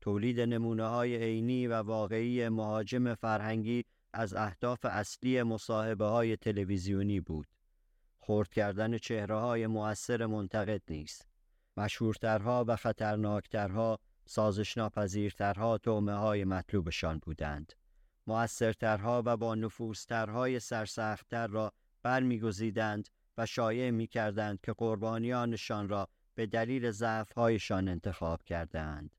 تولید 0.00 0.40
نمونه 0.40 0.86
های 0.86 1.16
عینی 1.16 1.66
و 1.66 1.74
واقعی 1.74 2.48
مهاجم 2.48 3.14
فرهنگی 3.14 3.84
از 4.12 4.34
اهداف 4.34 4.84
اصلی 4.84 5.42
مصاحبه 5.42 6.04
های 6.04 6.36
تلویزیونی 6.36 7.20
بود. 7.20 7.46
خورد 8.26 8.48
کردن 8.48 8.98
چهره 8.98 9.36
های 9.36 9.66
مؤثر 9.66 10.26
منتقد 10.26 10.82
نیست. 10.88 11.28
مشهورترها 11.76 12.64
و 12.68 12.76
خطرناکترها 12.76 13.98
سازشناپذیرترها 14.24 15.78
تومه 15.78 16.14
های 16.14 16.44
مطلوبشان 16.44 17.18
بودند. 17.18 17.72
مؤثرترها 18.26 19.22
و 19.26 19.36
با 19.36 19.54
نفوذترهای 19.54 20.60
سرسختتر 20.60 21.46
را 21.46 21.72
برمیگزیدند 22.02 23.08
و 23.38 23.46
شایع 23.46 23.90
می 23.90 24.06
کردند 24.06 24.60
که 24.60 24.72
قربانیانشان 24.72 25.88
را 25.88 26.08
به 26.34 26.46
دلیل 26.46 26.90
ضعفهایشان 26.90 27.88
انتخاب 27.88 28.42
کردند. 28.42 29.16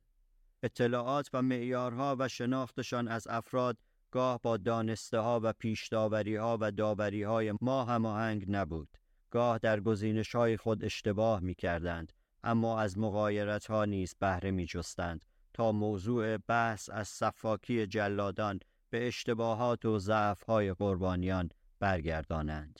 اطلاعات 0.63 1.29
و 1.33 1.41
معیارها 1.41 2.15
و 2.19 2.27
شناختشان 2.27 3.07
از 3.07 3.27
افراد 3.27 3.77
گاه 4.11 4.39
با 4.43 4.57
دانسته 4.57 5.19
ها 5.19 5.39
و 5.43 5.53
پیشداوری 5.53 6.35
ها 6.35 6.57
و 6.61 6.71
داوری 6.71 7.23
های 7.23 7.53
ما 7.61 7.85
هماهنگ 7.85 8.45
نبود. 8.47 8.97
گاه 9.29 9.57
در 9.57 9.79
گزینش 9.79 10.35
های 10.35 10.57
خود 10.57 10.85
اشتباه 10.85 11.39
می 11.39 11.55
کردند 11.55 12.13
اما 12.43 12.79
از 12.79 12.97
مغایرت 12.97 13.65
ها 13.65 13.85
نیز 13.85 14.15
بهره 14.19 14.51
می 14.51 14.65
جستند 14.65 15.25
تا 15.53 15.71
موضوع 15.71 16.37
بحث 16.37 16.89
از 16.89 17.07
صفاکی 17.07 17.87
جلادان 17.87 18.59
به 18.89 19.07
اشتباهات 19.07 19.85
و 19.85 19.99
ضعفهای 19.99 20.73
قربانیان 20.73 21.49
برگردانند. 21.79 22.79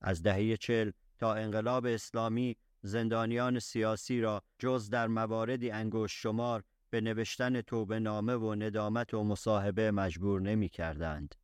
از 0.00 0.22
دهه 0.22 0.56
چل 0.56 0.90
تا 1.18 1.34
انقلاب 1.34 1.86
اسلامی 1.86 2.56
زندانیان 2.82 3.58
سیاسی 3.58 4.20
را 4.20 4.42
جز 4.58 4.90
در 4.90 5.06
مواردی 5.06 5.70
انگوش 5.70 6.22
شمار 6.22 6.62
به 6.96 7.00
نوشتن 7.00 7.60
توبه 7.60 7.98
نامه 7.98 8.34
و 8.34 8.54
ندامت 8.54 9.14
و 9.14 9.24
مصاحبه 9.24 9.90
مجبور 9.90 10.40
نمی 10.40 10.68
کردند. 10.68 11.34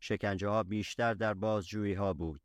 شکنجه 0.00 0.48
ها 0.48 0.62
بیشتر 0.62 1.14
در 1.14 1.34
بازجویی 1.34 1.94
ها 1.94 2.12
بود. 2.12 2.40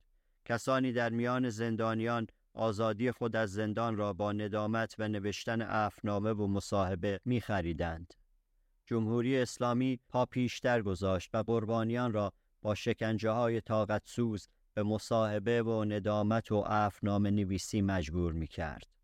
کسانی 0.45 0.91
در 0.91 1.09
میان 1.09 1.49
زندانیان 1.49 2.27
آزادی 2.53 3.11
خود 3.11 3.35
از 3.35 3.51
زندان 3.51 3.97
را 3.97 4.13
با 4.13 4.31
ندامت 4.31 4.95
و 4.99 5.07
نوشتن 5.07 5.61
افنامه 5.61 6.33
و 6.33 6.47
مصاحبه 6.47 7.19
می 7.25 7.41
خریدند. 7.41 8.13
جمهوری 8.85 9.37
اسلامی 9.37 9.99
پا 10.09 10.25
پیشتر 10.25 10.81
گذاشت 10.81 11.29
و 11.33 11.43
قربانیان 11.43 12.13
را 12.13 12.33
با 12.61 12.75
شکنجه 12.75 13.29
های 13.29 13.61
طاقت 13.61 14.01
سوز 14.05 14.47
به 14.73 14.83
مصاحبه 14.83 15.63
و 15.63 15.85
ندامت 15.85 16.51
و 16.51 16.63
افنامه 16.67 17.31
نویسی 17.31 17.81
مجبور 17.81 18.33
می 18.33 18.47
کرد. 18.47 18.96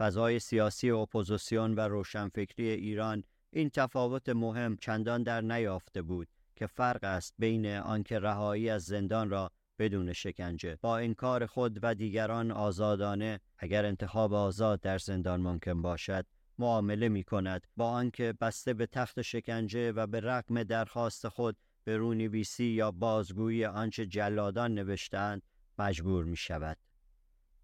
فضای 0.00 0.38
سیاسی 0.38 0.90
اپوزیسیون 0.90 1.74
و 1.74 1.80
روشنفکری 1.80 2.68
ایران 2.68 3.24
این 3.50 3.70
تفاوت 3.70 4.28
مهم 4.28 4.76
چندان 4.76 5.22
در 5.22 5.40
نیافته 5.40 6.02
بود 6.02 6.28
که 6.56 6.66
فرق 6.66 7.04
است 7.04 7.34
بین 7.38 7.66
آنکه 7.66 8.18
رهایی 8.18 8.70
از 8.70 8.84
زندان 8.84 9.30
را 9.30 9.50
بدون 9.78 10.12
شکنجه 10.12 10.78
با 10.80 10.98
انکار 10.98 11.46
خود 11.46 11.78
و 11.82 11.94
دیگران 11.94 12.50
آزادانه 12.50 13.40
اگر 13.58 13.84
انتخاب 13.84 14.34
آزاد 14.34 14.80
در 14.80 14.98
زندان 14.98 15.40
ممکن 15.40 15.82
باشد 15.82 16.26
معامله 16.58 17.08
می 17.08 17.24
کند 17.24 17.66
با 17.76 17.90
آنکه 17.90 18.34
بسته 18.40 18.74
به 18.74 18.86
تخت 18.86 19.22
شکنجه 19.22 19.92
و 19.92 20.06
به 20.06 20.20
رقم 20.20 20.62
درخواست 20.62 21.28
خود 21.28 21.56
به 21.84 21.96
رونویسی 21.96 22.64
یا 22.64 22.90
بازگویی 22.90 23.64
آنچه 23.64 24.06
جلادان 24.06 24.74
نوشتند 24.74 25.42
مجبور 25.78 26.24
می 26.24 26.36
شود. 26.36 26.76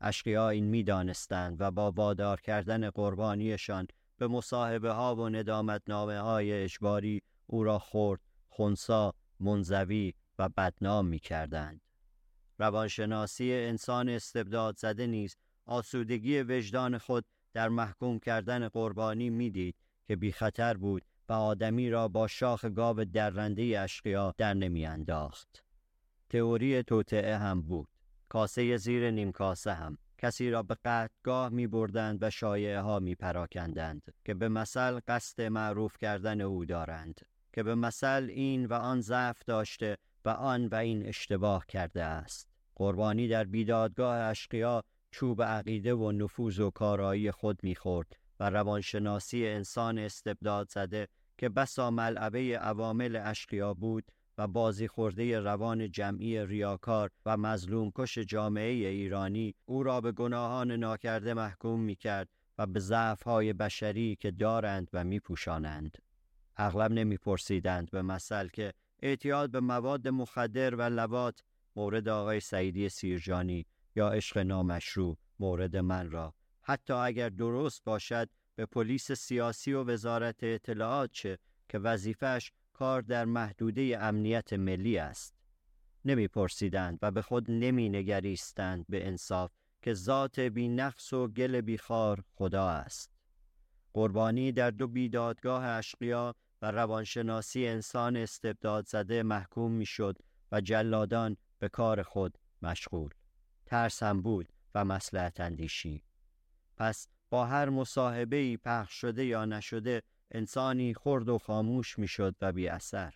اشقیا 0.00 0.48
این 0.48 0.64
می 0.64 0.82
دانستند 0.82 1.56
و 1.60 1.70
با 1.70 1.90
وادار 1.90 2.40
کردن 2.40 2.90
قربانیشان 2.90 3.86
به 4.18 4.28
مصاحبه 4.28 4.92
ها 4.92 5.16
و 5.16 5.28
ندامت 5.28 5.82
نامه 5.88 6.20
های 6.20 6.52
اجباری 6.52 7.22
او 7.46 7.64
را 7.64 7.78
خورد، 7.78 8.20
خونسا، 8.48 9.14
منزوی 9.40 10.14
و 10.38 10.48
بدنام 10.48 11.06
می 11.06 11.18
کردند. 11.18 11.80
روانشناسی 12.58 13.52
انسان 13.52 14.08
استبداد 14.08 14.76
زده 14.76 15.06
نیز 15.06 15.36
آسودگی 15.66 16.40
وجدان 16.40 16.98
خود 16.98 17.24
در 17.52 17.68
محکوم 17.68 18.18
کردن 18.18 18.68
قربانی 18.68 19.30
می‌دید 19.30 19.76
که 20.06 20.16
بی 20.16 20.32
خطر 20.32 20.76
بود 20.76 21.02
و 21.28 21.32
آدمی 21.32 21.90
را 21.90 22.08
با 22.08 22.26
شاخ 22.26 22.64
گاو 22.64 23.04
درنده 23.04 23.80
اشقیا 23.80 24.34
در 24.38 24.54
نمی 24.54 24.86
انداخت. 24.86 25.64
تئوری 26.28 26.82
توطعه 26.82 27.36
هم 27.36 27.62
بود. 27.62 27.88
کاسه 28.28 28.76
زیر 28.76 29.10
نیم 29.10 29.32
کاسه 29.32 29.72
هم. 29.72 29.98
کسی 30.18 30.50
را 30.50 30.62
به 30.62 30.76
قطگاه 30.84 31.48
می 31.48 31.66
بردند 31.66 32.18
و 32.22 32.30
شایعه 32.30 32.80
ها 32.80 32.98
می 32.98 33.14
پراکندند 33.14 34.14
که 34.24 34.34
به 34.34 34.48
مثل 34.48 35.00
قصد 35.08 35.42
معروف 35.42 35.98
کردن 35.98 36.40
او 36.40 36.64
دارند 36.64 37.20
که 37.52 37.62
به 37.62 37.74
مثل 37.74 38.26
این 38.30 38.66
و 38.66 38.72
آن 38.72 39.00
ضعف 39.00 39.44
داشته 39.44 39.96
و 40.24 40.28
آن 40.28 40.66
و 40.66 40.74
این 40.74 41.06
اشتباه 41.06 41.66
کرده 41.66 42.04
است 42.04 42.48
قربانی 42.74 43.28
در 43.28 43.44
بیدادگاه 43.44 44.16
اشقیا 44.16 44.82
چوب 45.10 45.42
عقیده 45.42 45.94
و 45.94 46.12
نفوذ 46.12 46.60
و 46.60 46.70
کارایی 46.70 47.30
خود 47.30 47.58
می‌خورد 47.62 48.16
و 48.40 48.50
روانشناسی 48.50 49.46
انسان 49.46 49.98
استبداد 49.98 50.68
زده 50.70 51.08
که 51.38 51.48
بسا 51.48 51.90
ملعبه 51.90 52.58
عوامل 52.58 53.20
اشقیا 53.24 53.74
بود 53.74 54.04
و 54.38 54.46
بازی 54.46 54.88
خورده 54.88 55.40
روان 55.40 55.90
جمعی 55.90 56.46
ریاکار 56.46 57.10
و 57.26 57.36
مظلوم 57.36 57.92
کش 57.94 58.18
جامعه 58.18 58.88
ایرانی 58.88 59.54
او 59.64 59.82
را 59.82 60.00
به 60.00 60.12
گناهان 60.12 60.72
ناکرده 60.72 61.34
محکوم 61.34 61.80
می 61.80 61.96
کرد 61.96 62.28
و 62.58 62.66
به 62.66 62.80
ضعفهای 62.80 63.52
بشری 63.52 64.16
که 64.16 64.30
دارند 64.30 64.90
و 64.92 65.04
می 65.04 65.20
پوشانند. 65.20 65.98
اغلب 66.56 66.92
نمی 66.92 67.16
پرسیدند 67.16 67.90
به 67.90 68.02
مثل 68.02 68.48
که 68.48 68.72
اعتیاد 69.02 69.50
به 69.50 69.60
مواد 69.60 70.08
مخدر 70.08 70.74
و 70.74 70.82
لبات 70.82 71.42
مورد 71.76 72.08
آقای 72.08 72.40
سعیدی 72.40 72.88
سیرجانی 72.88 73.66
یا 73.96 74.08
عشق 74.08 74.38
نامشروع 74.38 75.16
مورد 75.40 75.76
من 75.76 76.10
را 76.10 76.34
حتی 76.62 76.92
اگر 76.92 77.28
درست 77.28 77.84
باشد 77.84 78.28
به 78.54 78.66
پلیس 78.66 79.12
سیاسی 79.12 79.72
و 79.72 79.84
وزارت 79.84 80.42
اطلاعات 80.42 81.10
چه 81.12 81.38
که 81.68 81.78
وظیفش 81.78 82.52
کار 82.78 83.02
در 83.02 83.24
محدوده 83.24 83.98
امنیت 84.00 84.52
ملی 84.52 84.98
است. 84.98 85.34
نمیپرسیدند 86.04 86.98
و 87.02 87.10
به 87.10 87.22
خود 87.22 87.50
نمی 87.50 87.88
نگریستند 87.88 88.86
به 88.88 89.06
انصاف 89.06 89.52
که 89.82 89.94
ذات 89.94 90.40
بی 90.40 90.68
نقص 90.68 91.12
و 91.12 91.28
گل 91.28 91.60
بیخار 91.60 92.24
خدا 92.34 92.68
است. 92.68 93.10
قربانی 93.94 94.52
در 94.52 94.70
دو 94.70 94.88
بیدادگاه 94.88 95.64
اشقیا 95.64 96.34
و 96.62 96.70
روانشناسی 96.70 97.66
انسان 97.66 98.16
استبداد 98.16 98.86
زده 98.86 99.22
محکوم 99.22 99.72
می‌شد 99.72 100.16
و 100.52 100.60
جلادان 100.60 101.36
به 101.58 101.68
کار 101.68 102.02
خود 102.02 102.38
مشغول. 102.62 103.10
ترس 103.66 104.02
بود 104.02 104.48
و 104.74 104.84
مسلحت 104.84 105.40
اندیشی. 105.40 106.02
پس 106.76 107.08
با 107.30 107.46
هر 107.46 107.68
مصاحبه 107.68 108.36
ای 108.36 108.56
پخش 108.56 108.92
شده 108.92 109.24
یا 109.24 109.44
نشده 109.44 110.02
انسانی 110.30 110.94
خرد 110.94 111.28
و 111.28 111.38
خاموش 111.38 111.98
می‌شد 111.98 112.36
و 112.40 112.52
بی 112.52 112.68
اثر. 112.68 113.14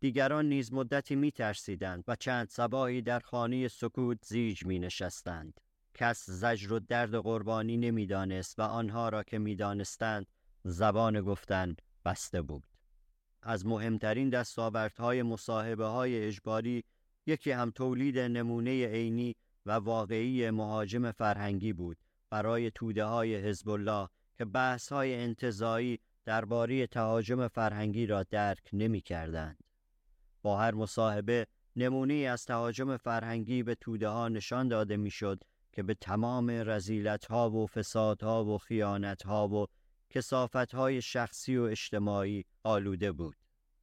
دیگران 0.00 0.48
نیز 0.48 0.72
مدتی 0.72 1.16
می 1.16 1.32
ترسیدند 1.32 2.04
و 2.08 2.16
چند 2.16 2.48
سبایی 2.48 3.02
در 3.02 3.20
خانه 3.20 3.68
سکوت 3.68 4.24
زیج 4.24 4.66
می 4.66 4.78
نشستند. 4.78 5.60
کس 5.94 6.30
زجر 6.30 6.72
و 6.72 6.78
درد 6.78 7.14
قربانی 7.14 7.76
نمی‌دانست 7.76 8.58
و 8.58 8.62
آنها 8.62 9.08
را 9.08 9.22
که 9.22 9.38
می‌دانستند 9.38 10.26
زبان 10.64 11.20
گفتن 11.20 11.76
بسته 12.04 12.42
بود. 12.42 12.66
از 13.42 13.66
مهمترین 13.66 14.30
دستاوردهای 14.30 15.22
مصاحبه 15.22 15.86
های 15.86 16.24
اجباری 16.24 16.84
یکی 17.26 17.50
هم 17.50 17.70
تولید 17.70 18.18
نمونه 18.18 18.86
عینی 18.86 19.36
و 19.66 19.72
واقعی 19.72 20.50
مهاجم 20.50 21.12
فرهنگی 21.12 21.72
بود 21.72 21.98
برای 22.30 22.70
توده 22.70 23.04
های 23.04 23.36
حزب 23.36 23.68
الله 23.68 24.08
که 24.38 24.44
بحث 24.44 24.92
های 24.92 25.14
انتظایی 25.14 25.98
درباره 26.28 26.86
تهاجم 26.86 27.48
فرهنگی 27.48 28.06
را 28.06 28.22
درک 28.22 28.70
نمی 28.72 29.00
کردند. 29.00 29.64
با 30.42 30.58
هر 30.58 30.74
مصاحبه 30.74 31.46
نمونه 31.76 32.14
از 32.14 32.44
تهاجم 32.44 32.96
فرهنگی 32.96 33.62
به 33.62 33.74
توده 33.74 34.08
ها 34.08 34.28
نشان 34.28 34.68
داده 34.68 34.96
می‌شد 34.96 35.40
که 35.72 35.82
به 35.82 35.94
تمام 35.94 36.50
رزیلت 36.50 37.24
ها 37.26 37.50
و 37.50 37.66
فساد 37.66 38.22
ها 38.22 38.44
و 38.44 38.58
خیانت 38.58 39.22
ها 39.22 39.48
و 39.48 39.66
کسافت 40.10 40.74
های 40.74 41.02
شخصی 41.02 41.56
و 41.56 41.62
اجتماعی 41.62 42.44
آلوده 42.62 43.12
بود. 43.12 43.36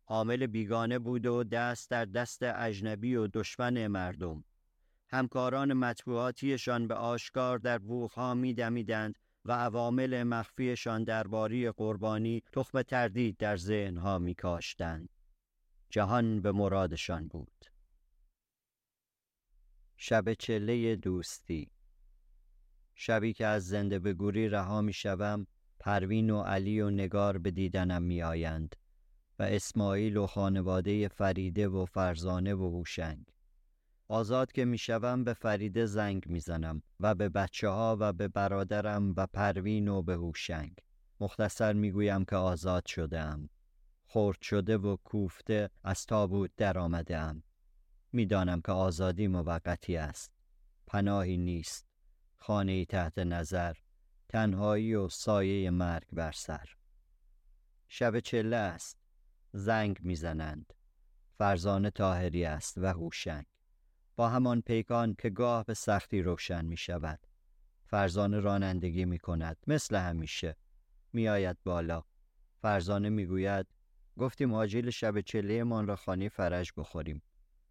عامل 0.08 0.48
بیگانه 0.48 1.00
بود 1.00 1.26
و 1.26 1.44
دست 1.44 1.90
در 1.90 2.06
دست 2.06 2.44
اجنبی 2.44 3.16
و 3.16 3.28
دشمن 3.28 3.88
مردم. 3.88 4.44
همکاران 5.10 5.74
مطبوعاتیشان 5.74 6.88
به 6.88 6.96
آشکار 6.96 7.60
در 7.60 7.78
بوخها 7.78 8.34
می 8.34 8.54
دمیدند 8.54 9.16
و 9.46 9.52
عوامل 9.52 10.24
مخفیشان 10.24 11.04
درباره 11.04 11.72
قربانی 11.72 12.44
تخم 12.52 12.82
تردید 12.82 13.38
در 13.38 13.58
ذهنها 13.58 14.20
می 14.20 14.36
کاشتند. 14.36 15.10
جهان 15.90 16.42
به 16.42 16.52
مرادشان 16.52 17.28
بود. 17.28 17.66
شب 19.98 20.34
چله 20.34 20.96
دوستی 20.96 21.72
شبی 22.96 23.34
که 23.34 23.46
از 23.46 23.68
زنده 23.68 24.00
به 24.00 24.50
رها 24.50 24.82
می 24.82 24.94
شوم 24.94 25.48
پروین 25.80 26.30
و 26.30 26.42
علی 26.42 26.82
و 26.82 26.90
نگار 26.90 27.38
به 27.38 27.52
دیدنم 27.52 28.04
می 28.04 28.24
آیند 28.24 28.76
و 29.40 29.44
اسماعیل 29.44 30.18
و 30.18 30.28
خانواده 30.28 31.08
فریده 31.08 31.68
و 31.68 31.86
فرزانه 31.86 32.56
و 32.56 32.78
هوشنگ 32.78 33.35
آزاد 34.08 34.52
که 34.52 34.66
می‌شوم 34.66 35.24
به 35.24 35.34
فریده 35.34 35.86
زنگ 35.86 36.28
می‌زنم 36.28 36.82
و 37.00 37.16
به 37.16 37.30
بچه 37.30 37.70
ها 37.70 37.98
و 38.00 38.14
به 38.14 38.28
برادرم 38.28 39.14
و 39.18 39.28
پروین 39.28 39.88
و 39.88 40.02
به 40.02 40.14
هوشنگ. 40.14 40.78
مختصر 41.20 41.74
می‌گویم 41.74 42.26
که 42.26 42.36
آزاد 42.36 42.86
شده 42.86 43.20
ام 43.20 43.50
خورد 44.04 44.42
شده 44.42 44.78
و 44.78 44.96
کوفته 44.96 45.70
از 45.84 46.06
تابوت 46.06 46.52
در 46.58 46.78
آمده 46.78 47.18
ام 47.18 47.44
می‌دانم 48.12 48.62
که 48.62 48.72
آزادی 48.72 49.28
موقتی 49.28 49.98
است. 49.98 50.32
پناهی 50.88 51.38
نیست. 51.38 51.86
خانه 52.38 52.86
تحت 52.86 53.18
نظر. 53.18 53.74
تنهایی 54.30 54.96
و 54.96 55.10
سایه 55.10 55.70
مرگ 55.70 56.08
بر 56.12 56.32
سر. 56.32 56.70
شب 57.88 58.20
چله 58.20 58.56
است. 58.56 58.98
زنگ 59.52 59.98
می‌زنند. 60.02 60.74
فرزانه 61.38 61.90
تاهری 61.90 62.46
است 62.46 62.78
و 62.78 62.86
هوشنگ. 62.86 63.46
با 64.16 64.30
همان 64.30 64.62
پیکان 64.62 65.16
که 65.18 65.30
گاه 65.30 65.66
به 65.66 65.74
سختی 65.74 66.22
روشن 66.22 66.66
می 66.66 66.78
شود 66.78 67.20
فرزانه 67.86 68.40
رانندگی 68.40 69.06
می 69.06 69.20
کند 69.20 69.58
مثل 69.68 69.96
همیشه. 69.96 70.56
می 71.14 71.30
آید 71.30 71.58
بالا. 71.64 72.04
فرزانه 72.62 73.10
می 73.10 73.26
گوید 73.26 73.68
گفتیم 74.18 74.54
آجیل 74.54 74.90
شب 74.90 75.22
چله 75.22 75.64
من 75.64 75.88
را 75.88 75.96
خانه 75.96 76.30
فرج 76.30 76.72
بخوریم. 76.78 77.22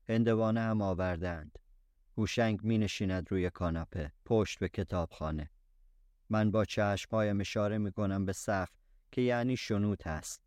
هندوانه 0.08 0.60
هم 0.60 0.82
آوردند 0.82 1.58
هوشنگ 2.18 2.62
می 2.62 2.78
نشیند 2.78 3.30
روی 3.30 3.50
کاناپه 3.50 4.12
پشت 4.24 4.58
به 4.58 4.68
کتابخانه. 4.68 5.50
من 6.30 6.50
با 6.50 6.64
چشمهایم 6.64 7.40
اشاره 7.40 7.78
می 7.78 7.92
کنم 7.92 8.24
به 8.24 8.32
سقف 8.32 8.72
که 9.12 9.20
یعنی 9.20 9.56
شنود 9.56 10.02
هست 10.02 10.42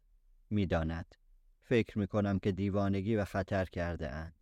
می‌داند. 0.50 1.16
فکر 1.62 2.00
می 2.00 2.08
کنم 2.08 2.40
که 2.40 2.52
دیوانگی 2.52 3.16
و 3.16 3.26
خطر 3.26 3.66
کرده 3.66 4.10
اند. 4.10 4.37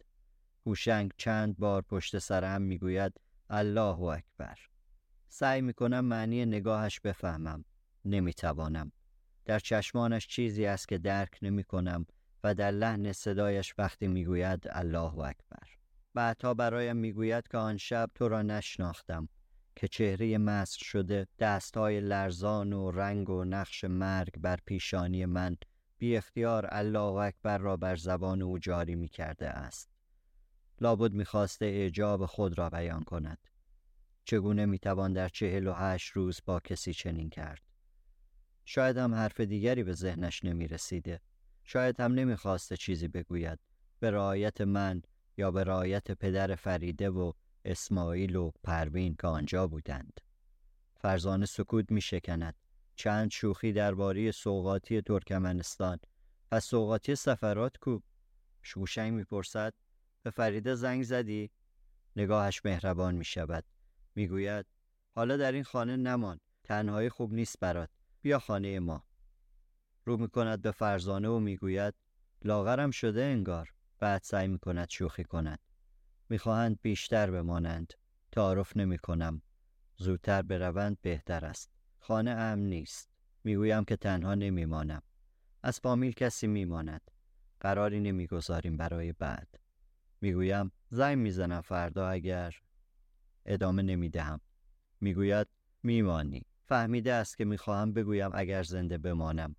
هوشنگ 0.65 1.11
چند 1.17 1.57
بار 1.57 1.81
پشت 1.81 2.17
سرم 2.17 2.61
می‌گوید 2.61 3.13
الله 3.49 3.99
اکبر. 4.01 4.57
سعی 5.29 5.61
می 5.61 5.73
کنم 5.73 6.05
معنی 6.05 6.45
نگاهش 6.45 6.99
بفهمم. 6.99 7.65
نمی‌توانم. 8.05 8.91
در 9.45 9.59
چشمانش 9.59 10.27
چیزی 10.27 10.65
است 10.65 10.87
که 10.87 10.97
درک 10.97 11.39
نمی 11.41 11.63
کنم 11.63 12.05
و 12.43 12.55
در 12.55 12.71
لحن 12.71 13.11
صدایش 13.11 13.73
وقتی 13.77 14.07
می‌گوید 14.07 14.63
الله 14.69 15.17
اکبر. 15.17 15.69
بعدها 16.13 16.53
برایم 16.53 16.97
می‌گوید 16.97 17.47
که 17.47 17.57
آن 17.57 17.77
شب 17.77 18.09
تو 18.15 18.27
را 18.27 18.41
نشناختم 18.41 19.29
که 19.75 19.87
چهره 19.87 20.37
مصر 20.37 20.79
شده 20.83 21.27
دستهای 21.39 21.99
لرزان 22.01 22.73
و 22.73 22.91
رنگ 22.91 23.29
و 23.29 23.43
نقش 23.43 23.83
مرگ 23.83 24.39
بر 24.39 24.59
پیشانی 24.65 25.25
من 25.25 25.57
بی 25.97 26.17
اختیار 26.17 26.67
الله 26.69 27.13
اکبر 27.13 27.57
را 27.57 27.77
بر 27.77 27.95
زبان 27.95 28.41
او 28.41 28.59
جاری 28.59 28.95
می 28.95 29.07
کرده 29.07 29.49
است. 29.49 29.94
لابد 30.81 31.11
می‌خواسته 31.11 31.65
اعجاب 31.65 32.25
خود 32.25 32.57
را 32.57 32.69
بیان 32.69 33.03
کند. 33.03 33.47
چگونه 34.25 34.65
می‌توان 34.65 35.13
در 35.13 35.29
چهل 35.29 35.67
و 35.67 35.73
هشت 35.73 36.11
روز 36.11 36.41
با 36.45 36.59
کسی 36.59 36.93
چنین 36.93 37.29
کرد؟ 37.29 37.61
شاید 38.65 38.97
هم 38.97 39.15
حرف 39.15 39.39
دیگری 39.39 39.83
به 39.83 39.93
ذهنش 39.93 40.43
نمی 40.43 40.67
رسیده. 40.67 41.21
شاید 41.63 41.99
هم 41.99 42.13
نمی‌خواسته 42.13 42.77
چیزی 42.77 43.07
بگوید. 43.07 43.59
به 43.99 44.11
رعایت 44.11 44.61
من 44.61 45.01
یا 45.37 45.51
به 45.51 45.63
رعایت 45.63 46.11
پدر 46.11 46.55
فریده 46.55 47.09
و 47.09 47.31
اسماعیل 47.65 48.35
و 48.35 48.51
پروین 48.63 49.15
که 49.15 49.27
آنجا 49.27 49.67
بودند. 49.67 50.21
فرزانه 50.97 51.45
سکوت 51.45 51.91
می 51.91 52.01
شکند. 52.01 52.55
چند 52.95 53.31
شوخی 53.31 53.73
درباره 53.73 54.31
سوقاتی 54.31 55.01
ترکمنستان 55.01 55.99
و 56.51 56.59
سوقاتی 56.59 57.15
سفرات 57.15 57.77
کو؟ 57.77 57.99
شوشنگ 58.61 59.13
می‌پرسد 59.13 59.73
به 60.25 60.31
فریده 60.31 60.75
زنگ 60.75 61.03
زدی؟ 61.03 61.51
نگاهش 62.15 62.61
مهربان 62.65 63.15
می 63.15 63.25
شود. 63.25 63.63
می 64.15 64.27
گوید 64.27 64.65
حالا 65.15 65.37
در 65.37 65.51
این 65.51 65.63
خانه 65.63 65.97
نمان. 65.97 66.39
تنهایی 66.63 67.09
خوب 67.09 67.33
نیست 67.33 67.59
برات. 67.59 67.89
بیا 68.21 68.39
خانه 68.39 68.79
ما. 68.79 69.03
رو 70.05 70.17
می 70.17 70.29
کند 70.29 70.61
به 70.61 70.71
فرزانه 70.71 71.29
و 71.29 71.39
می 71.39 71.57
گوید 71.57 71.93
لاغرم 72.43 72.91
شده 72.91 73.23
انگار. 73.23 73.73
بعد 73.99 74.21
سعی 74.23 74.47
می 74.47 74.59
کند 74.59 74.89
شوخی 74.89 75.23
کند. 75.23 75.59
می‌خواهند 76.29 76.79
بیشتر 76.81 77.31
بمانند. 77.31 77.93
تعارف 78.31 78.77
نمی 78.77 78.97
کنم. 78.97 79.41
زودتر 79.97 80.41
بروند 80.41 80.97
بهتر 81.01 81.45
است. 81.45 81.71
خانه 81.99 82.31
امن 82.31 82.61
نیست. 82.61 83.09
می‌گویم 83.43 83.83
که 83.83 83.95
تنها 83.95 84.35
نمیمانم. 84.35 85.01
از 85.63 85.79
فامیل 85.79 86.11
کسی 86.11 86.47
میماند. 86.47 87.11
قراری 87.59 87.99
نمی‌گذاریم 87.99 88.77
برای 88.77 89.13
بعد. 89.13 89.64
می‌گویم 90.21 90.71
زنگ 90.89 91.17
می‌زنم 91.17 91.61
فردا 91.61 92.09
اگر 92.09 92.55
ادامه 93.45 93.81
نمی‌دهم. 93.81 94.41
می‌گوید 95.01 95.47
میمانی. 95.83 96.45
فهمیده 96.65 97.13
است 97.13 97.37
که 97.37 97.45
می‌خواهم 97.45 97.93
بگویم 97.93 98.31
اگر 98.33 98.63
زنده 98.63 98.97
بمانم. 98.97 99.55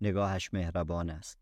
نگاهش 0.00 0.50
مهربان 0.52 1.10
است. 1.10 1.38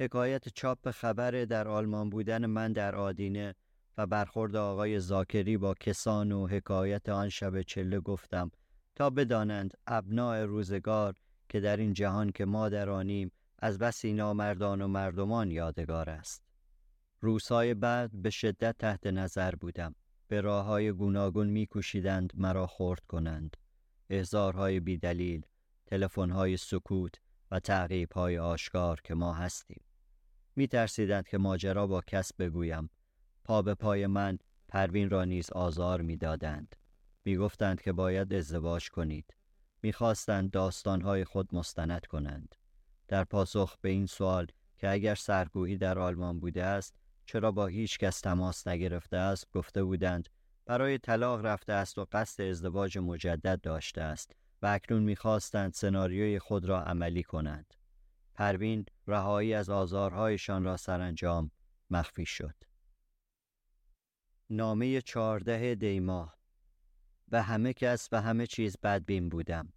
حکایت 0.00 0.48
چاپ 0.48 0.90
خبر 0.90 1.30
در 1.30 1.68
آلمان 1.68 2.10
بودن 2.10 2.46
من 2.46 2.72
در 2.72 2.94
آدینه 2.94 3.54
و 3.98 4.06
برخورد 4.06 4.56
آقای 4.56 5.00
زاکری 5.00 5.56
با 5.56 5.74
کسان 5.74 6.32
و 6.32 6.46
حکایت 6.46 7.08
آن 7.08 7.28
شب 7.28 7.62
چله 7.62 8.00
گفتم 8.00 8.50
تا 8.94 9.10
بدانند 9.10 9.74
ابناع 9.86 10.44
روزگار 10.44 11.14
که 11.48 11.60
در 11.60 11.76
این 11.76 11.92
جهان 11.92 12.32
که 12.32 12.44
ما 12.44 12.68
در 12.68 12.90
آنیم 12.90 13.32
از 13.58 13.78
بسی 13.78 14.12
نامردان 14.12 14.82
و 14.82 14.88
مردمان 14.88 15.50
یادگار 15.50 16.10
است. 16.10 16.45
روزهای 17.20 17.74
بعد 17.74 18.10
به 18.22 18.30
شدت 18.30 18.78
تحت 18.78 19.06
نظر 19.06 19.54
بودم. 19.54 19.94
به 20.28 20.40
راه 20.40 20.64
های 20.64 20.92
گوناگون 20.92 21.48
میکوشیدند 21.48 22.32
مرا 22.34 22.66
خورد 22.66 23.04
کنند. 23.04 23.56
احزارهای 24.10 24.80
بیدلیل، 24.80 25.46
تلفن‌های 25.86 26.56
سکوت 26.56 27.14
و 27.50 27.60
تعقیب‌های 27.60 28.38
آشکار 28.38 29.00
که 29.04 29.14
ما 29.14 29.34
هستیم. 29.34 29.84
می 30.56 30.68
ترسیدند 30.68 31.28
که 31.28 31.38
ماجرا 31.38 31.86
با 31.86 32.02
کس 32.06 32.32
بگویم. 32.34 32.90
پا 33.44 33.62
به 33.62 33.74
پای 33.74 34.06
من 34.06 34.38
پروین 34.68 35.10
را 35.10 35.24
نیز 35.24 35.50
آزار 35.50 36.00
می‌دادند. 36.00 36.76
می‌گفتند 37.24 37.80
که 37.80 37.92
باید 37.92 38.34
ازدواج 38.34 38.88
کنید. 38.88 39.34
می‌خواستند 39.82 40.50
داستانهای 40.50 41.24
خود 41.24 41.54
مستند 41.54 42.06
کنند. 42.06 42.54
در 43.08 43.24
پاسخ 43.24 43.76
به 43.80 43.88
این 43.88 44.06
سوال 44.06 44.46
که 44.78 44.90
اگر 44.90 45.14
سرگویی 45.14 45.76
در 45.76 45.98
آلمان 45.98 46.40
بوده 46.40 46.64
است 46.64 46.94
چرا 47.26 47.52
با 47.52 47.66
هیچ 47.66 47.98
کس 47.98 48.20
تماس 48.20 48.66
نگرفته 48.66 49.16
است 49.16 49.50
گفته 49.52 49.84
بودند 49.84 50.28
برای 50.66 50.98
طلاق 50.98 51.46
رفته 51.46 51.72
است 51.72 51.98
و 51.98 52.06
قصد 52.12 52.42
ازدواج 52.42 52.98
مجدد 52.98 53.60
داشته 53.60 54.02
است 54.02 54.32
و 54.62 54.66
اکنون 54.66 55.02
می‌خواستند 55.02 55.72
سناریوی 55.72 56.38
خود 56.38 56.64
را 56.64 56.82
عملی 56.82 57.22
کنند. 57.22 57.74
پروین 58.34 58.86
رهایی 59.06 59.54
از 59.54 59.70
آزارهایشان 59.70 60.64
را 60.64 60.76
سرانجام 60.76 61.50
مخفی 61.90 62.26
شد. 62.26 62.54
نامه 64.50 65.00
چهارده 65.00 65.74
دیماه 65.74 66.36
به 67.28 67.42
همه 67.42 67.72
کس 67.72 68.08
و 68.12 68.20
همه 68.22 68.46
چیز 68.46 68.76
بدبین 68.82 69.28
بودم. 69.28 69.72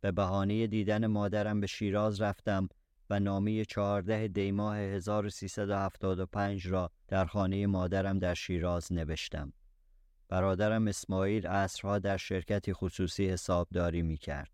به 0.00 0.12
بهانه 0.12 0.66
دیدن 0.66 1.06
مادرم 1.06 1.60
به 1.60 1.66
شیراز 1.66 2.20
رفتم 2.20 2.68
و 3.10 3.20
نامه 3.20 3.64
14 3.64 4.28
دیماه 4.28 4.76
1375 4.76 6.68
را 6.68 6.90
در 7.08 7.24
خانه 7.26 7.66
مادرم 7.66 8.18
در 8.18 8.34
شیراز 8.34 8.92
نوشتم. 8.92 9.52
برادرم 10.28 10.88
اسماعیل 10.88 11.46
عصرها 11.46 11.98
در 11.98 12.16
شرکتی 12.16 12.72
خصوصی 12.72 13.28
حسابداری 13.28 14.02
می 14.02 14.16
کرد. 14.16 14.50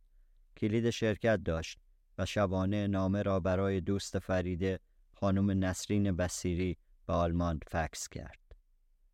کلید 0.56 0.90
شرکت 0.90 1.42
داشت 1.44 1.78
و 2.18 2.26
شبانه 2.26 2.86
نامه 2.86 3.22
را 3.22 3.40
برای 3.40 3.80
دوست 3.80 4.18
فریده 4.18 4.80
خانم 5.12 5.64
نسرین 5.64 6.16
بسیری 6.16 6.76
به 7.06 7.12
آلمان 7.12 7.60
فکس 7.66 8.08
کرد. 8.08 8.38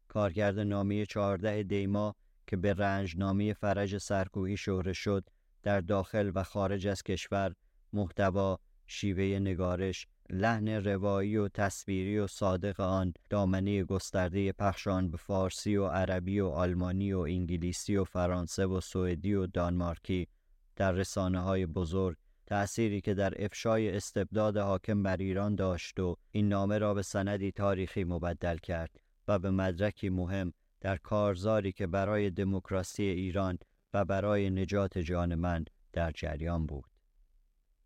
کارگرد 0.08 0.58
نامه 0.58 1.06
14 1.06 1.62
دیما 1.62 2.14
که 2.46 2.56
به 2.56 2.74
رنج 2.74 3.16
نامی 3.16 3.54
فرج 3.54 3.98
سرکوهی 3.98 4.56
شهره 4.56 4.92
شد 4.92 5.28
در 5.62 5.80
داخل 5.80 6.32
و 6.34 6.42
خارج 6.42 6.86
از 6.86 7.02
کشور 7.02 7.54
محتوا 7.92 8.58
شیوه 8.92 9.38
نگارش 9.38 10.06
لحن 10.30 10.68
روایی 10.68 11.36
و 11.36 11.48
تصویری 11.48 12.18
و 12.18 12.26
صادق 12.26 12.80
آن 12.80 13.14
دامنه 13.30 13.84
گسترده 13.84 14.52
پخش 14.52 14.86
آن 14.86 15.10
به 15.10 15.16
فارسی 15.16 15.76
و 15.76 15.86
عربی 15.86 16.40
و 16.40 16.46
آلمانی 16.46 17.12
و 17.12 17.18
انگلیسی 17.18 17.96
و 17.96 18.04
فرانسه 18.04 18.66
و 18.66 18.80
سوئدی 18.80 19.34
و 19.34 19.46
دانمارکی 19.46 20.28
در 20.76 20.92
رسانه 20.92 21.40
های 21.40 21.66
بزرگ 21.66 22.16
تأثیری 22.46 23.00
که 23.00 23.14
در 23.14 23.44
افشای 23.44 23.96
استبداد 23.96 24.56
حاکم 24.56 25.02
بر 25.02 25.16
ایران 25.16 25.54
داشت 25.54 26.00
و 26.00 26.16
این 26.30 26.48
نامه 26.48 26.78
را 26.78 26.94
به 26.94 27.02
سندی 27.02 27.52
تاریخی 27.52 28.04
مبدل 28.04 28.56
کرد 28.56 29.00
و 29.28 29.38
به 29.38 29.50
مدرکی 29.50 30.08
مهم 30.08 30.52
در 30.80 30.96
کارزاری 30.96 31.72
که 31.72 31.86
برای 31.86 32.30
دموکراسی 32.30 33.02
ایران 33.02 33.58
و 33.94 34.04
برای 34.04 34.50
نجات 34.50 34.98
جان 34.98 35.34
من 35.34 35.64
در 35.92 36.10
جریان 36.10 36.66
بود. 36.66 36.91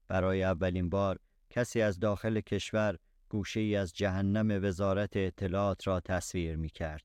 برای 0.08 0.42
اولین 0.42 0.88
بار 0.88 1.18
کسی 1.50 1.80
از 1.80 2.00
داخل 2.00 2.40
کشور 2.40 2.98
گوشه 3.28 3.60
ای 3.60 3.76
از 3.76 3.92
جهنم 3.92 4.64
وزارت 4.64 5.16
اطلاعات 5.16 5.86
را 5.86 6.00
تصویر 6.00 6.56
می 6.56 6.68
کرد. 6.68 7.04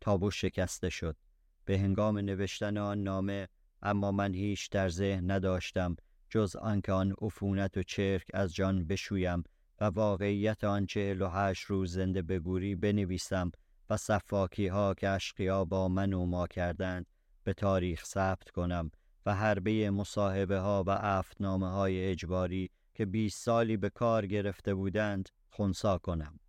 تابو 0.00 0.30
شکسته 0.30 0.88
شد. 0.88 1.16
به 1.64 1.78
هنگام 1.78 2.18
نوشتن 2.18 2.78
آن 2.78 3.02
نامه 3.02 3.48
اما 3.82 4.12
من 4.12 4.34
هیچ 4.34 4.70
در 4.70 4.88
ذهن 4.88 5.30
نداشتم 5.30 5.96
جز 6.28 6.56
آنکه 6.56 6.92
آن 6.92 7.14
عفونت 7.20 7.76
و 7.76 7.82
چرک 7.82 8.26
از 8.34 8.54
جان 8.54 8.86
بشویم 8.86 9.44
و 9.80 9.84
واقعیت 9.84 10.64
آن 10.64 10.86
چهل 10.86 11.22
و 11.22 11.28
هشت 11.28 11.64
روز 11.64 11.92
زنده 11.92 12.22
بگوری 12.22 12.74
بنویسم 12.74 13.50
و 13.90 13.96
صفاکی 13.96 14.66
ها 14.66 14.94
که 14.94 15.08
اشقیا 15.08 15.64
با 15.64 15.88
من 15.88 16.12
و 16.12 16.26
ما 16.26 16.46
کردند 16.46 17.06
به 17.44 17.52
تاریخ 17.52 18.04
ثبت 18.04 18.50
کنم 18.50 18.90
و 19.26 19.34
حربه 19.34 19.90
مصاحبه 19.90 20.58
ها 20.58 20.84
و 20.86 20.90
افتنامه 20.90 21.70
های 21.70 22.04
اجباری 22.04 22.70
که 22.94 23.06
20 23.06 23.42
سالی 23.42 23.76
به 23.76 23.90
کار 23.90 24.26
گرفته 24.26 24.74
بودند 24.74 25.28
خونسا 25.48 25.98
کنم. 25.98 26.40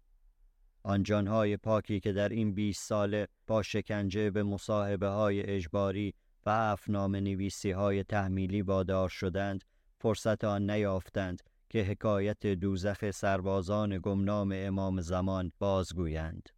آن 0.83 1.03
جانهای 1.03 1.57
پاکی 1.57 1.99
که 1.99 2.11
در 2.11 2.29
این 2.29 2.53
20 2.53 2.87
ساله 2.87 3.27
با 3.47 3.61
شکنجه 3.61 4.31
به 4.31 4.43
مصاحبه 4.43 5.07
های 5.07 5.41
اجباری 5.41 6.13
و 6.45 6.49
افنام 6.49 7.15
نویسی 7.15 7.71
های 7.71 8.03
تحمیلی 8.03 8.61
وادار 8.61 9.09
شدند 9.09 9.63
فرصت 9.99 10.43
آن 10.43 10.69
نیافتند 10.69 11.41
که 11.69 11.83
حکایت 11.83 12.47
دوزخ 12.47 13.11
سربازان 13.11 13.99
گمنام 14.03 14.51
امام 14.55 15.01
زمان 15.01 15.51
بازگویند. 15.59 16.49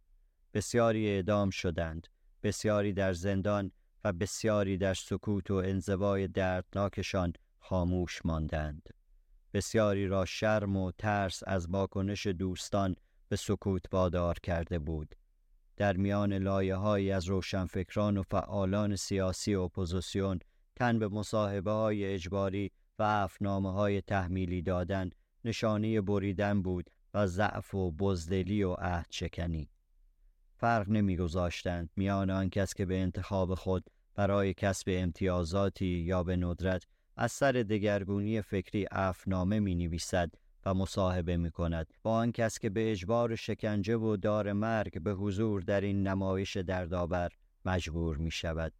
بسیاری 0.54 1.08
اعدام 1.08 1.50
شدند، 1.50 2.06
بسیاری 2.42 2.92
در 2.92 3.12
زندان 3.12 3.70
و 4.04 4.12
بسیاری 4.12 4.76
در 4.76 4.94
سکوت 4.94 5.50
و 5.50 5.54
انزوای 5.54 6.28
دردناکشان 6.28 7.32
خاموش 7.58 8.26
ماندند. 8.26 8.88
بسیاری 9.54 10.06
را 10.06 10.24
شرم 10.24 10.76
و 10.76 10.92
ترس 10.98 11.42
از 11.46 11.66
واکنش 11.68 12.26
دوستان 12.26 12.96
به 13.28 13.36
سکوت 13.36 13.82
وادار 13.92 14.38
کرده 14.42 14.78
بود. 14.78 15.14
در 15.76 15.96
میان 15.96 16.32
لایه 16.32 16.74
های 16.74 17.12
از 17.12 17.26
روشنفکران 17.26 18.16
و 18.16 18.22
فعالان 18.22 18.96
سیاسی 18.96 19.54
اپوزیسیون 19.54 20.38
تن 20.76 20.98
به 20.98 21.08
مصاحبه 21.08 21.70
های 21.70 22.04
اجباری 22.04 22.70
و 22.98 23.02
افنامه 23.02 23.72
های 23.72 24.00
تحمیلی 24.00 24.62
دادن 24.62 25.10
نشانی 25.44 26.00
بریدن 26.00 26.62
بود 26.62 26.90
و 27.14 27.26
ضعف 27.26 27.74
و 27.74 27.92
بزدلی 27.92 28.62
و 28.62 28.72
عهد 28.72 29.06
شکنی. 29.10 29.70
فرق 30.60 30.88
نمیگذاشتند 30.88 31.90
میان 31.96 32.30
آن 32.30 32.50
کس 32.50 32.74
که 32.74 32.86
به 32.86 32.98
انتخاب 32.98 33.54
خود 33.54 33.90
برای 34.14 34.54
کسب 34.54 34.88
امتیازاتی 34.92 35.86
یا 35.86 36.22
به 36.22 36.36
ندرت 36.36 36.86
از 37.16 37.32
سر 37.32 37.52
دگرگونی 37.52 38.42
فکری 38.42 38.86
افنامه 38.90 39.60
می 39.60 39.74
نویسد 39.74 40.30
و 40.66 40.74
مصاحبه 40.74 41.36
می 41.36 41.50
کند 41.50 41.86
با 42.02 42.12
آن 42.12 42.32
کس 42.32 42.58
که 42.58 42.70
به 42.70 42.90
اجبار 42.90 43.36
شکنجه 43.36 43.96
و 43.96 44.16
دار 44.16 44.52
مرگ 44.52 45.02
به 45.02 45.12
حضور 45.12 45.60
در 45.60 45.80
این 45.80 46.06
نمایش 46.06 46.56
دردآور 46.56 47.30
مجبور 47.64 48.16
می 48.16 48.30
شود. 48.30 48.72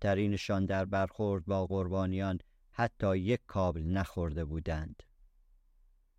ترینشان 0.00 0.66
در 0.66 0.84
برخورد 0.84 1.44
با 1.44 1.66
قربانیان 1.66 2.38
حتی 2.70 3.18
یک 3.18 3.40
کابل 3.46 3.82
نخورده 3.82 4.44
بودند. 4.44 5.02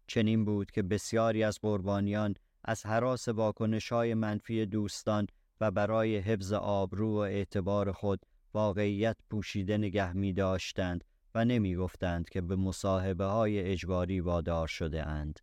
چنین 0.08 0.46
بود 0.46 0.72
که 0.72 0.82
بسیاری 0.82 1.44
از 1.44 1.60
قربانیان 1.62 2.36
از 2.68 2.86
حراس 2.86 3.28
واکنش 3.28 3.92
های 3.92 4.14
منفی 4.14 4.66
دوستان 4.66 5.28
و 5.62 5.72
برای 5.72 6.18
حفظ 6.18 6.54
آبرو 6.54 7.14
و 7.14 7.18
اعتبار 7.18 7.92
خود 7.92 8.26
واقعیت 8.54 9.18
پوشیده 9.30 9.78
نگه 9.78 10.14
می 10.14 10.34
داشتند 10.34 11.04
و 11.36 11.46
نمی 11.46 11.76
گفتند 11.76 12.30
که 12.30 12.42
به 12.42 12.56
مصاحبه 12.56 13.26
های 13.26 13.60
اجباری 13.60 14.20
وادار 14.20 14.68
شده 14.68 15.08
اند. 15.08 15.40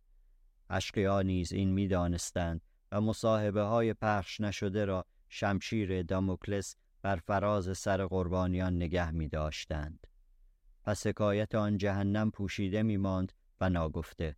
اشقیا 0.69 1.21
نیز 1.21 1.53
این 1.53 1.73
می 1.73 1.87
دانستند 1.87 2.61
و 2.91 3.01
مصاحبه 3.01 3.61
های 3.61 3.93
پخش 3.93 4.41
نشده 4.41 4.85
را 4.85 5.05
شمشیر 5.29 6.03
داموکلس 6.03 6.75
بر 7.01 7.15
فراز 7.15 7.77
سر 7.77 8.05
قربانیان 8.05 8.75
نگه 8.75 9.11
می 9.11 9.27
داشتند. 9.27 10.07
پس 10.83 11.07
حکایت 11.07 11.55
آن 11.55 11.77
جهنم 11.77 12.31
پوشیده 12.31 12.83
می 12.83 12.97
ماند 12.97 13.33
و 13.61 13.69
ناگفته. 13.69 14.35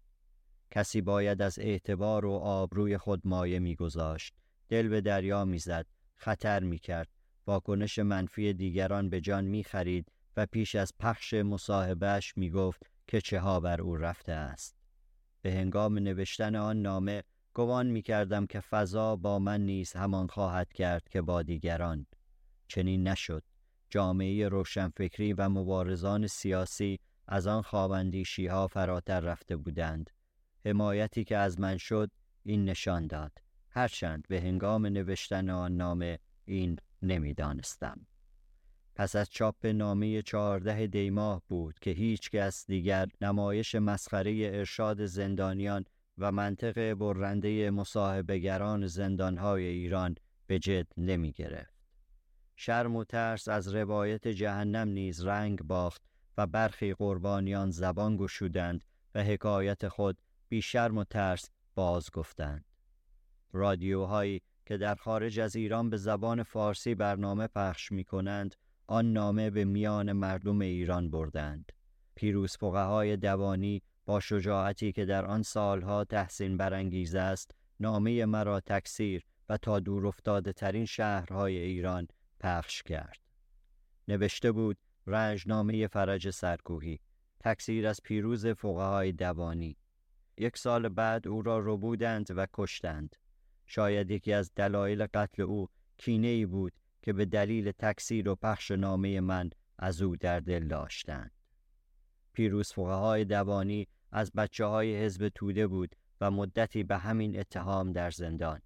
کسی 0.71 1.01
باید 1.01 1.41
از 1.41 1.60
اعتبار 1.60 2.25
و 2.25 2.32
آبروی 2.32 2.97
خود 2.97 3.21
مایه 3.27 3.60
میگذاشت. 3.60 4.34
دل 4.69 4.88
به 4.88 5.01
دریا 5.01 5.45
می‌زد 5.45 5.86
خطر 6.15 6.63
می‌کرد. 6.63 7.08
واکنش 7.47 7.99
منفی 7.99 8.53
دیگران 8.53 9.10
به 9.10 9.21
جان 9.21 9.45
می‌خرید 9.45 10.12
و 10.38 10.45
پیش 10.45 10.75
از 10.75 10.93
پخش 10.99 11.34
مصاحبهش 11.34 12.34
می‌گفت 12.38 12.84
که 13.08 13.21
چه 13.21 13.39
ها 13.39 13.60
بر 13.60 13.82
او 13.82 13.97
رفته 13.97 14.32
است. 14.32 14.75
به 15.41 15.53
هنگام 15.53 15.99
نوشتن 15.99 16.56
آن 16.56 16.82
نامه 16.82 17.23
گوان 17.53 17.88
می‌کردم 17.88 18.45
که 18.45 18.60
فضا 18.60 19.15
با 19.15 19.39
من 19.39 19.62
نیز 19.62 19.93
همان 19.93 20.27
خواهد 20.27 20.73
کرد 20.73 21.10
که 21.10 21.21
با 21.21 21.43
دیگران. 21.43 22.06
چنین 22.67 23.08
نشد. 23.08 23.43
جامعه 23.89 24.47
روشنفکری 24.47 25.34
و 25.34 25.49
مبارزان 25.49 26.27
سیاسی 26.27 26.99
از 27.27 27.47
آن 27.47 27.62
خوابندیشی 27.62 28.47
ها 28.47 28.67
فراتر 28.67 29.19
رفته 29.19 29.58
بودند. 29.58 30.10
حمایتی 30.67 31.23
که 31.23 31.38
از 31.38 31.60
من 31.60 31.77
شد 31.77 32.12
این 32.43 32.65
نشان 32.65 33.08
داد 33.08 33.32
هرچند 33.69 34.25
به 34.27 34.41
هنگام 34.41 34.86
نوشتن 34.86 35.49
آن 35.49 35.77
نامه 35.77 36.19
این 36.45 36.77
نمی‌دانستم 37.01 38.08
پس 38.95 39.15
از 39.15 39.30
چاپ 39.30 39.65
نامه 39.65 40.21
چهارده 40.21 40.88
دیماه 40.88 41.41
بود 41.47 41.80
که 41.80 41.91
هیچ 41.91 42.30
کس 42.30 42.67
دیگر 42.67 43.08
نمایش 43.21 43.75
مسخره 43.75 44.49
ارشاد 44.53 45.06
زندانیان 45.06 45.86
و 46.17 46.32
منطق 46.32 46.93
برنده 46.93 47.71
مصاحبهگران 47.71 48.88
زندانهای 48.88 49.63
ایران 49.63 50.15
به 50.47 50.60
جد 50.60 50.88
نمی 50.97 51.32
گرفت. 51.32 51.73
شرم 52.56 52.95
و 52.95 53.03
ترس 53.03 53.47
از 53.47 53.75
روایت 53.75 54.27
جهنم 54.27 54.88
نیز 54.88 55.25
رنگ 55.25 55.63
باخت 55.63 56.01
و 56.38 56.47
برخی 56.47 56.93
قربانیان 56.93 57.71
زبان 57.71 58.17
گشودند 58.17 58.84
و 59.15 59.23
حکایت 59.23 59.88
خود 59.88 60.17
بی 60.49 60.62
شرم 60.62 60.97
و 60.97 61.03
ترس 61.03 61.49
باز 61.75 62.12
گفتند. 62.12 62.65
رادیوهایی 63.53 64.41
که 64.65 64.77
در 64.77 64.95
خارج 64.95 65.39
از 65.39 65.55
ایران 65.55 65.89
به 65.89 65.97
زبان 65.97 66.43
فارسی 66.43 66.95
برنامه 66.95 67.47
پخش 67.47 67.91
می 67.91 68.03
کنند 68.03 68.55
آن 68.88 69.13
نامه 69.13 69.49
به 69.49 69.65
میان 69.65 70.12
مردم 70.12 70.62
ایران 70.62 71.12
بردند. 71.12 71.71
پیروز 72.15 72.57
های 72.62 73.17
دوانی 73.17 73.81
با 74.05 74.19
شجاعتی 74.19 74.91
که 74.91 75.05
در 75.05 75.25
آن 75.25 75.43
سالها 75.43 76.03
تحسین 76.03 76.57
برانگیز 76.57 77.15
است 77.15 77.51
نامه 77.79 78.25
مرا 78.25 78.60
تکثیر 78.60 79.23
و 79.49 79.57
تا 79.57 79.79
دور 79.79 80.07
افتاده 80.07 80.53
ترین 80.53 80.86
شهرهای 80.86 81.57
ایران 81.57 82.07
پخش 82.39 82.83
کرد. 82.83 83.19
نوشته 84.07 84.51
بود 84.51 84.77
رنجنامه 85.07 85.88
فرج 85.88 86.29
سرکوهی 86.29 86.99
تکثیر 87.39 87.88
از 87.88 87.99
پیروز 88.03 88.45
های 88.45 89.12
دوانی 89.12 89.77
یک 90.38 90.58
سال 90.58 90.89
بعد 90.89 91.28
او 91.28 91.41
را 91.41 91.60
ربودند 91.60 92.28
و 92.36 92.47
کشتند. 92.54 93.15
شاید 93.65 94.12
یکی 94.12 94.34
از 94.34 94.52
دلایل 94.56 95.06
قتل 95.13 95.41
او 95.41 95.67
کینه 95.97 96.28
ای 96.28 96.45
بود 96.45 96.73
که 97.02 97.13
به 97.13 97.26
دلیل 97.26 97.71
تکثیر 97.71 98.30
و 98.30 98.36
پخش 98.36 98.71
نامه 98.71 99.19
من 99.19 99.50
از 99.80 100.02
او 100.02 100.15
در 100.15 100.39
دل 100.39 100.67
داشتند. 100.67 101.32
پیروز 102.34 102.71
های 102.71 103.26
دوانی 103.26 103.88
از 104.12 104.32
بچه 104.32 104.65
های 104.65 105.06
حزب 105.06 105.30
توده 105.30 105.67
بود 105.67 105.95
و 106.21 106.32
مدتی 106.32 106.84
به 106.84 106.97
همین 106.97 107.39
اتهام 107.39 107.91
در 107.91 108.12
زندان. 108.12 108.62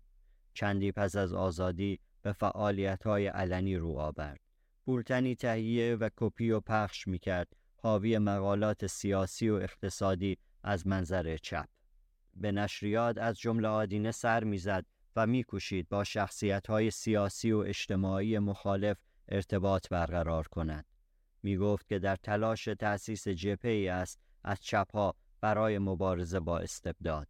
چندی 0.54 0.92
پس 0.92 1.16
از 1.16 1.34
آزادی 1.34 2.00
به 2.22 2.32
فعالیت 2.32 3.04
های 3.04 3.28
علنی 3.28 3.76
رو 3.76 3.98
آورد. 3.98 4.40
بولتنی 4.86 5.36
تهیه 5.36 5.96
و 5.96 6.10
کپی 6.18 6.52
و 6.52 6.60
پخش 6.60 7.08
می 7.08 7.20
کرد 7.20 7.48
حاوی 7.78 8.18
مقالات 8.18 8.88
سیاسی 8.88 9.50
و 9.50 9.54
اقتصادی 9.54 10.38
از 10.64 10.88
منظر 10.88 11.38
چپ. 11.38 11.70
به 12.34 12.52
نشریات 12.52 13.18
از 13.18 13.40
جمله 13.40 13.68
آدینه 13.68 14.12
سر 14.12 14.44
می‌زد 14.44 14.86
و 15.16 15.28
میکوشید 15.28 15.90
با 15.90 16.04
شخصیت 16.04 16.68
های 16.68 16.92
سیاسی 16.92 17.52
و 17.52 17.58
اجتماعی 17.58 18.40
مخالف 18.40 18.98
ارتباط 19.30 19.90
برقرار 19.90 20.48
کند. 20.48 20.86
می 21.44 21.58
گفت 21.58 21.88
که 21.88 22.00
در 22.00 22.16
تلاش 22.16 22.66
تأسیس 22.80 23.28
جپه 23.28 23.70
ای 23.70 23.88
است 23.88 24.20
از 24.44 24.60
چپها 24.60 25.16
برای 25.42 25.80
مبارزه 25.80 26.40
با 26.40 26.60
استبداد. 26.60 27.28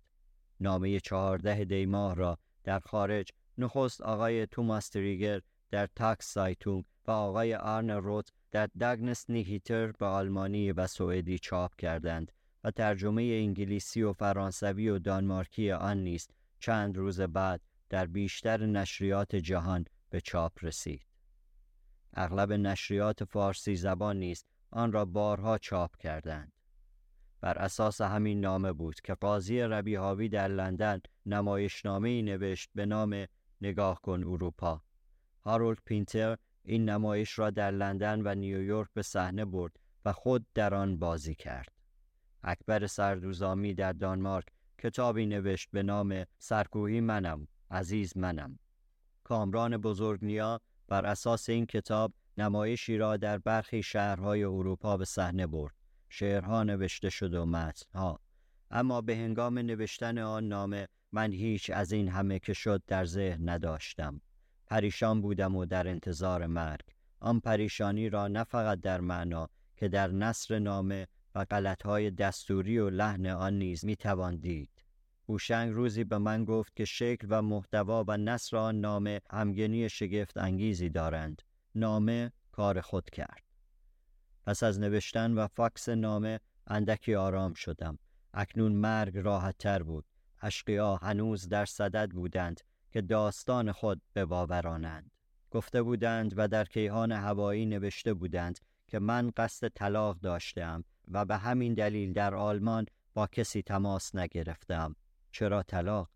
نامه 0.59 0.99
چهارده 0.99 1.65
دیماه 1.65 2.15
را 2.15 2.37
در 2.63 2.79
خارج 2.79 3.29
نخست 3.57 4.01
آقای 4.01 4.47
توماس 4.47 4.89
تریگر 4.89 5.41
در 5.71 5.87
تاکس 5.95 6.33
سایتونگ 6.33 6.85
و 7.07 7.11
آقای 7.11 7.55
آرن 7.55 7.89
روت 7.89 8.29
در 8.51 8.67
دگنس 8.67 9.29
نیهیتر 9.29 9.91
به 9.91 10.05
آلمانی 10.05 10.71
و 10.71 10.87
سوئدی 10.87 11.39
چاپ 11.39 11.75
کردند 11.75 12.31
و 12.63 12.71
ترجمه 12.71 13.21
انگلیسی 13.21 14.01
و 14.01 14.13
فرانسوی 14.13 14.89
و 14.89 14.99
دانمارکی 14.99 15.71
آن 15.71 15.97
نیز 15.97 16.27
چند 16.59 16.97
روز 16.97 17.21
بعد 17.21 17.61
در 17.89 18.05
بیشتر 18.05 18.65
نشریات 18.65 19.35
جهان 19.35 19.85
به 20.09 20.21
چاپ 20.21 20.65
رسید. 20.65 21.05
اغلب 22.13 22.53
نشریات 22.53 23.23
فارسی 23.23 23.75
زبان 23.75 24.17
نیز 24.17 24.45
آن 24.71 24.91
را 24.91 25.05
بارها 25.05 25.57
چاپ 25.57 25.97
کردند. 25.97 26.51
بر 27.41 27.57
اساس 27.57 28.01
همین 28.01 28.41
نامه 28.41 28.73
بود 28.73 29.01
که 29.01 29.13
قاضی 29.13 29.59
ربیهاوی 29.59 30.29
در 30.29 30.47
لندن 30.47 31.01
نمایشنامه 31.25 32.09
ای 32.09 32.21
نوشت 32.21 32.69
به 32.75 32.85
نام 32.85 33.25
نگاه 33.61 34.01
کن 34.01 34.23
اروپا. 34.23 34.81
هارولد 35.41 35.77
پینتر 35.85 36.37
این 36.63 36.89
نمایش 36.89 37.39
را 37.39 37.49
در 37.49 37.71
لندن 37.71 38.21
و 38.21 38.35
نیویورک 38.35 38.89
به 38.93 39.01
صحنه 39.01 39.45
برد 39.45 39.79
و 40.05 40.13
خود 40.13 40.45
در 40.53 40.73
آن 40.73 40.97
بازی 40.97 41.35
کرد. 41.35 41.80
اکبر 42.43 42.87
سردوزامی 42.87 43.73
در 43.73 43.93
دانمارک 43.93 44.45
کتابی 44.77 45.25
نوشت 45.25 45.69
به 45.71 45.83
نام 45.83 46.25
سرکوهی 46.39 47.01
منم، 47.01 47.47
عزیز 47.71 48.17
منم. 48.17 48.59
کامران 49.23 49.77
بزرگنیا 49.77 50.61
بر 50.87 51.05
اساس 51.05 51.49
این 51.49 51.65
کتاب 51.65 52.13
نمایشی 52.37 52.97
را 52.97 53.17
در 53.17 53.37
برخی 53.37 53.83
شهرهای 53.83 54.43
اروپا 54.43 54.97
به 54.97 55.05
صحنه 55.05 55.47
برد. 55.47 55.73
شعرها 56.09 56.63
نوشته 56.63 57.09
شد 57.09 57.33
و 57.33 57.45
متنها. 57.45 58.19
اما 58.71 59.01
به 59.01 59.15
هنگام 59.15 59.59
نوشتن 59.59 60.17
آن 60.17 60.47
نامه 60.47 60.87
من 61.11 61.31
هیچ 61.31 61.71
از 61.73 61.91
این 61.91 62.09
همه 62.09 62.39
که 62.39 62.53
شد 62.53 62.83
در 62.87 63.05
ذهن 63.05 63.49
نداشتم. 63.49 64.21
پریشان 64.67 65.21
بودم 65.21 65.55
و 65.55 65.65
در 65.65 65.87
انتظار 65.87 66.47
مرگ. 66.47 66.85
آن 67.19 67.39
پریشانی 67.39 68.09
را 68.09 68.27
نه 68.27 68.43
فقط 68.43 68.81
در 68.81 69.01
معنا 69.01 69.49
که 69.75 69.87
در 69.87 70.07
نصر 70.07 70.59
نامه 70.59 71.07
و 71.35 71.45
غلطهای 71.45 72.11
دستوری 72.11 72.79
و 72.79 72.89
لحن 72.89 73.25
آن 73.25 73.53
نیز 73.53 73.85
می‌توان 73.85 74.35
دید. 74.37 74.69
هوشنگ 75.29 75.73
روزی 75.73 76.03
به 76.03 76.17
من 76.17 76.45
گفت 76.45 76.75
که 76.75 76.85
شکل 76.85 77.27
و 77.29 77.41
محتوا 77.41 78.05
و 78.07 78.17
نصر 78.17 78.57
آن 78.57 78.79
نامه 78.79 79.21
همگنی 79.31 79.89
شگفت 79.89 80.37
انگیزی 80.37 80.89
دارند. 80.89 81.41
نامه 81.75 82.31
کار 82.51 82.81
خود 82.81 83.09
کرد. 83.09 83.43
پس 84.45 84.63
از 84.63 84.79
نوشتن 84.79 85.33
و 85.33 85.47
فاکس 85.47 85.89
نامه 85.89 86.39
اندکی 86.67 87.15
آرام 87.15 87.53
شدم. 87.53 87.97
اکنون 88.33 88.71
مرگ 88.71 89.17
راحت 89.17 89.57
تر 89.57 89.83
بود. 89.83 90.05
اشقیا 90.41 90.95
هنوز 90.95 91.49
در 91.49 91.65
صدد 91.65 92.11
بودند 92.11 92.61
که 92.91 93.01
داستان 93.01 93.71
خود 93.71 94.01
به 94.13 94.25
باورانند. 94.25 95.11
گفته 95.51 95.81
بودند 95.81 96.33
و 96.37 96.47
در 96.47 96.65
کیهان 96.65 97.11
هوایی 97.11 97.65
نوشته 97.65 98.13
بودند 98.13 98.59
که 98.87 98.99
من 98.99 99.31
قصد 99.37 99.67
طلاق 99.67 100.19
داشتم 100.19 100.83
و 101.11 101.25
به 101.25 101.37
همین 101.37 101.73
دلیل 101.73 102.13
در 102.13 102.35
آلمان 102.35 102.85
با 103.13 103.27
کسی 103.27 103.61
تماس 103.61 104.15
نگرفتم. 104.15 104.95
چرا 105.31 105.63
طلاق؟ 105.63 106.09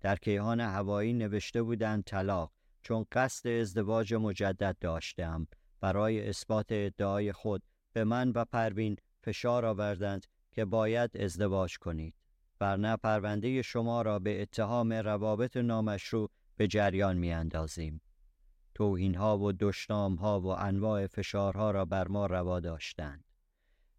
در 0.00 0.16
کیهان 0.16 0.60
هوایی 0.60 1.12
نوشته 1.12 1.62
بودند 1.62 2.04
طلاق 2.04 2.52
چون 2.82 3.06
قصد 3.12 3.48
ازدواج 3.48 4.14
مجدد 4.14 4.76
داشتم 4.80 5.46
برای 5.80 6.28
اثبات 6.28 6.66
ادعای 6.70 7.32
خود 7.32 7.62
به 7.92 8.04
من 8.04 8.30
و 8.30 8.44
پروین 8.44 8.96
فشار 9.22 9.64
آوردند 9.64 10.26
که 10.52 10.64
باید 10.64 11.16
ازدواج 11.16 11.78
کنید 11.78 12.14
ورنه 12.60 12.96
پرونده 12.96 13.62
شما 13.62 14.02
را 14.02 14.18
به 14.18 14.42
اتهام 14.42 14.92
روابط 14.92 15.56
نامشروع 15.56 16.30
به 16.56 16.66
جریان 16.66 17.16
می 17.16 17.32
اندازیم. 17.32 18.00
توهین 18.74 19.14
ها 19.14 19.38
و 19.38 19.52
دشنام 19.52 20.14
ها 20.14 20.40
و 20.40 20.46
انواع 20.46 21.06
فشارها 21.06 21.70
را 21.70 21.84
بر 21.84 22.08
ما 22.08 22.26
روا 22.26 22.60
داشتند. 22.60 23.24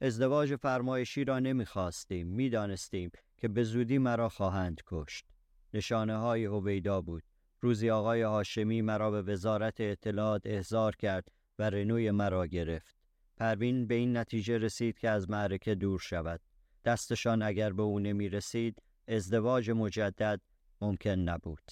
ازدواج 0.06 0.56
فرمایشی 0.56 1.24
را 1.24 1.40
نمی‌خواستیم 1.40 2.28
می‌دانستیم 2.28 3.12
که 3.38 3.48
به 3.48 3.64
زودی 3.64 3.98
مرا 3.98 4.30
خواهند 4.30 4.82
کشت. 4.86 5.26
نشانه 5.74 6.18
های 6.18 6.46
هویدا 6.46 7.02
بود. 7.02 7.24
روزی 7.62 7.90
آقای 7.90 8.22
هاشمی 8.22 8.82
مرا 8.82 9.12
به 9.12 9.22
وزارت 9.22 9.82
اطلاعات 9.82 10.42
احضار 10.46 10.96
کرد 10.96 11.28
و 11.60 11.70
رنوی 11.70 12.12
مرا 12.12 12.48
گرفت. 12.48 12.96
پروین 13.38 13.88
به 13.88 13.96
این 13.96 14.18
نتیجه 14.18 14.58
رسید 14.58 15.00
که 15.00 15.10
از 15.10 15.30
معرکه 15.30 15.76
دور 15.76 16.00
شود. 16.00 16.42
دستشان 16.86 17.42
اگر 17.42 17.74
به 17.74 17.84
او 17.84 18.00
نمی 18.00 18.30
رسید 18.30 18.82
ازدواج 19.08 19.72
مجدد 19.72 20.42
ممکن 20.82 21.10
نبود. 21.10 21.72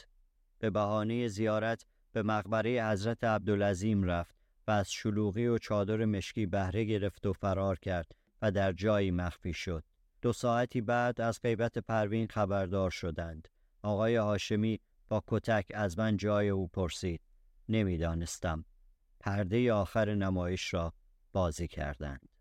به 0.59 0.69
بهانه 0.69 1.27
زیارت 1.27 1.85
به 2.11 2.23
مقبره 2.23 2.85
حضرت 2.91 3.23
عبدالعظیم 3.23 4.03
رفت 4.03 4.35
و 4.67 4.71
از 4.71 4.91
شلوغی 4.91 5.47
و 5.47 5.57
چادر 5.57 6.05
مشکی 6.05 6.45
بهره 6.45 6.83
گرفت 6.83 7.25
و 7.25 7.33
فرار 7.33 7.79
کرد. 7.79 8.22
و 8.43 8.51
در 8.51 8.73
جایی 8.73 9.11
مخفی 9.11 9.53
شد. 9.53 9.83
دو 10.21 10.33
ساعتی 10.33 10.81
بعد 10.81 11.21
از 11.21 11.41
غیبت 11.41 11.77
پروین 11.77 12.27
خبردار 12.27 12.91
شدند. 12.91 13.47
آقای 13.81 14.15
هاشمی 14.15 14.79
با 15.09 15.23
کتک 15.27 15.65
از 15.73 15.99
من 15.99 16.17
جای 16.17 16.49
او 16.49 16.67
پرسید. 16.67 17.21
نمی‌دانستم. 17.69 18.65
پرده 19.19 19.73
آخر 19.73 20.15
نمایش 20.15 20.73
را 20.73 20.93
بازی 21.31 21.67
کردند. 21.67 22.32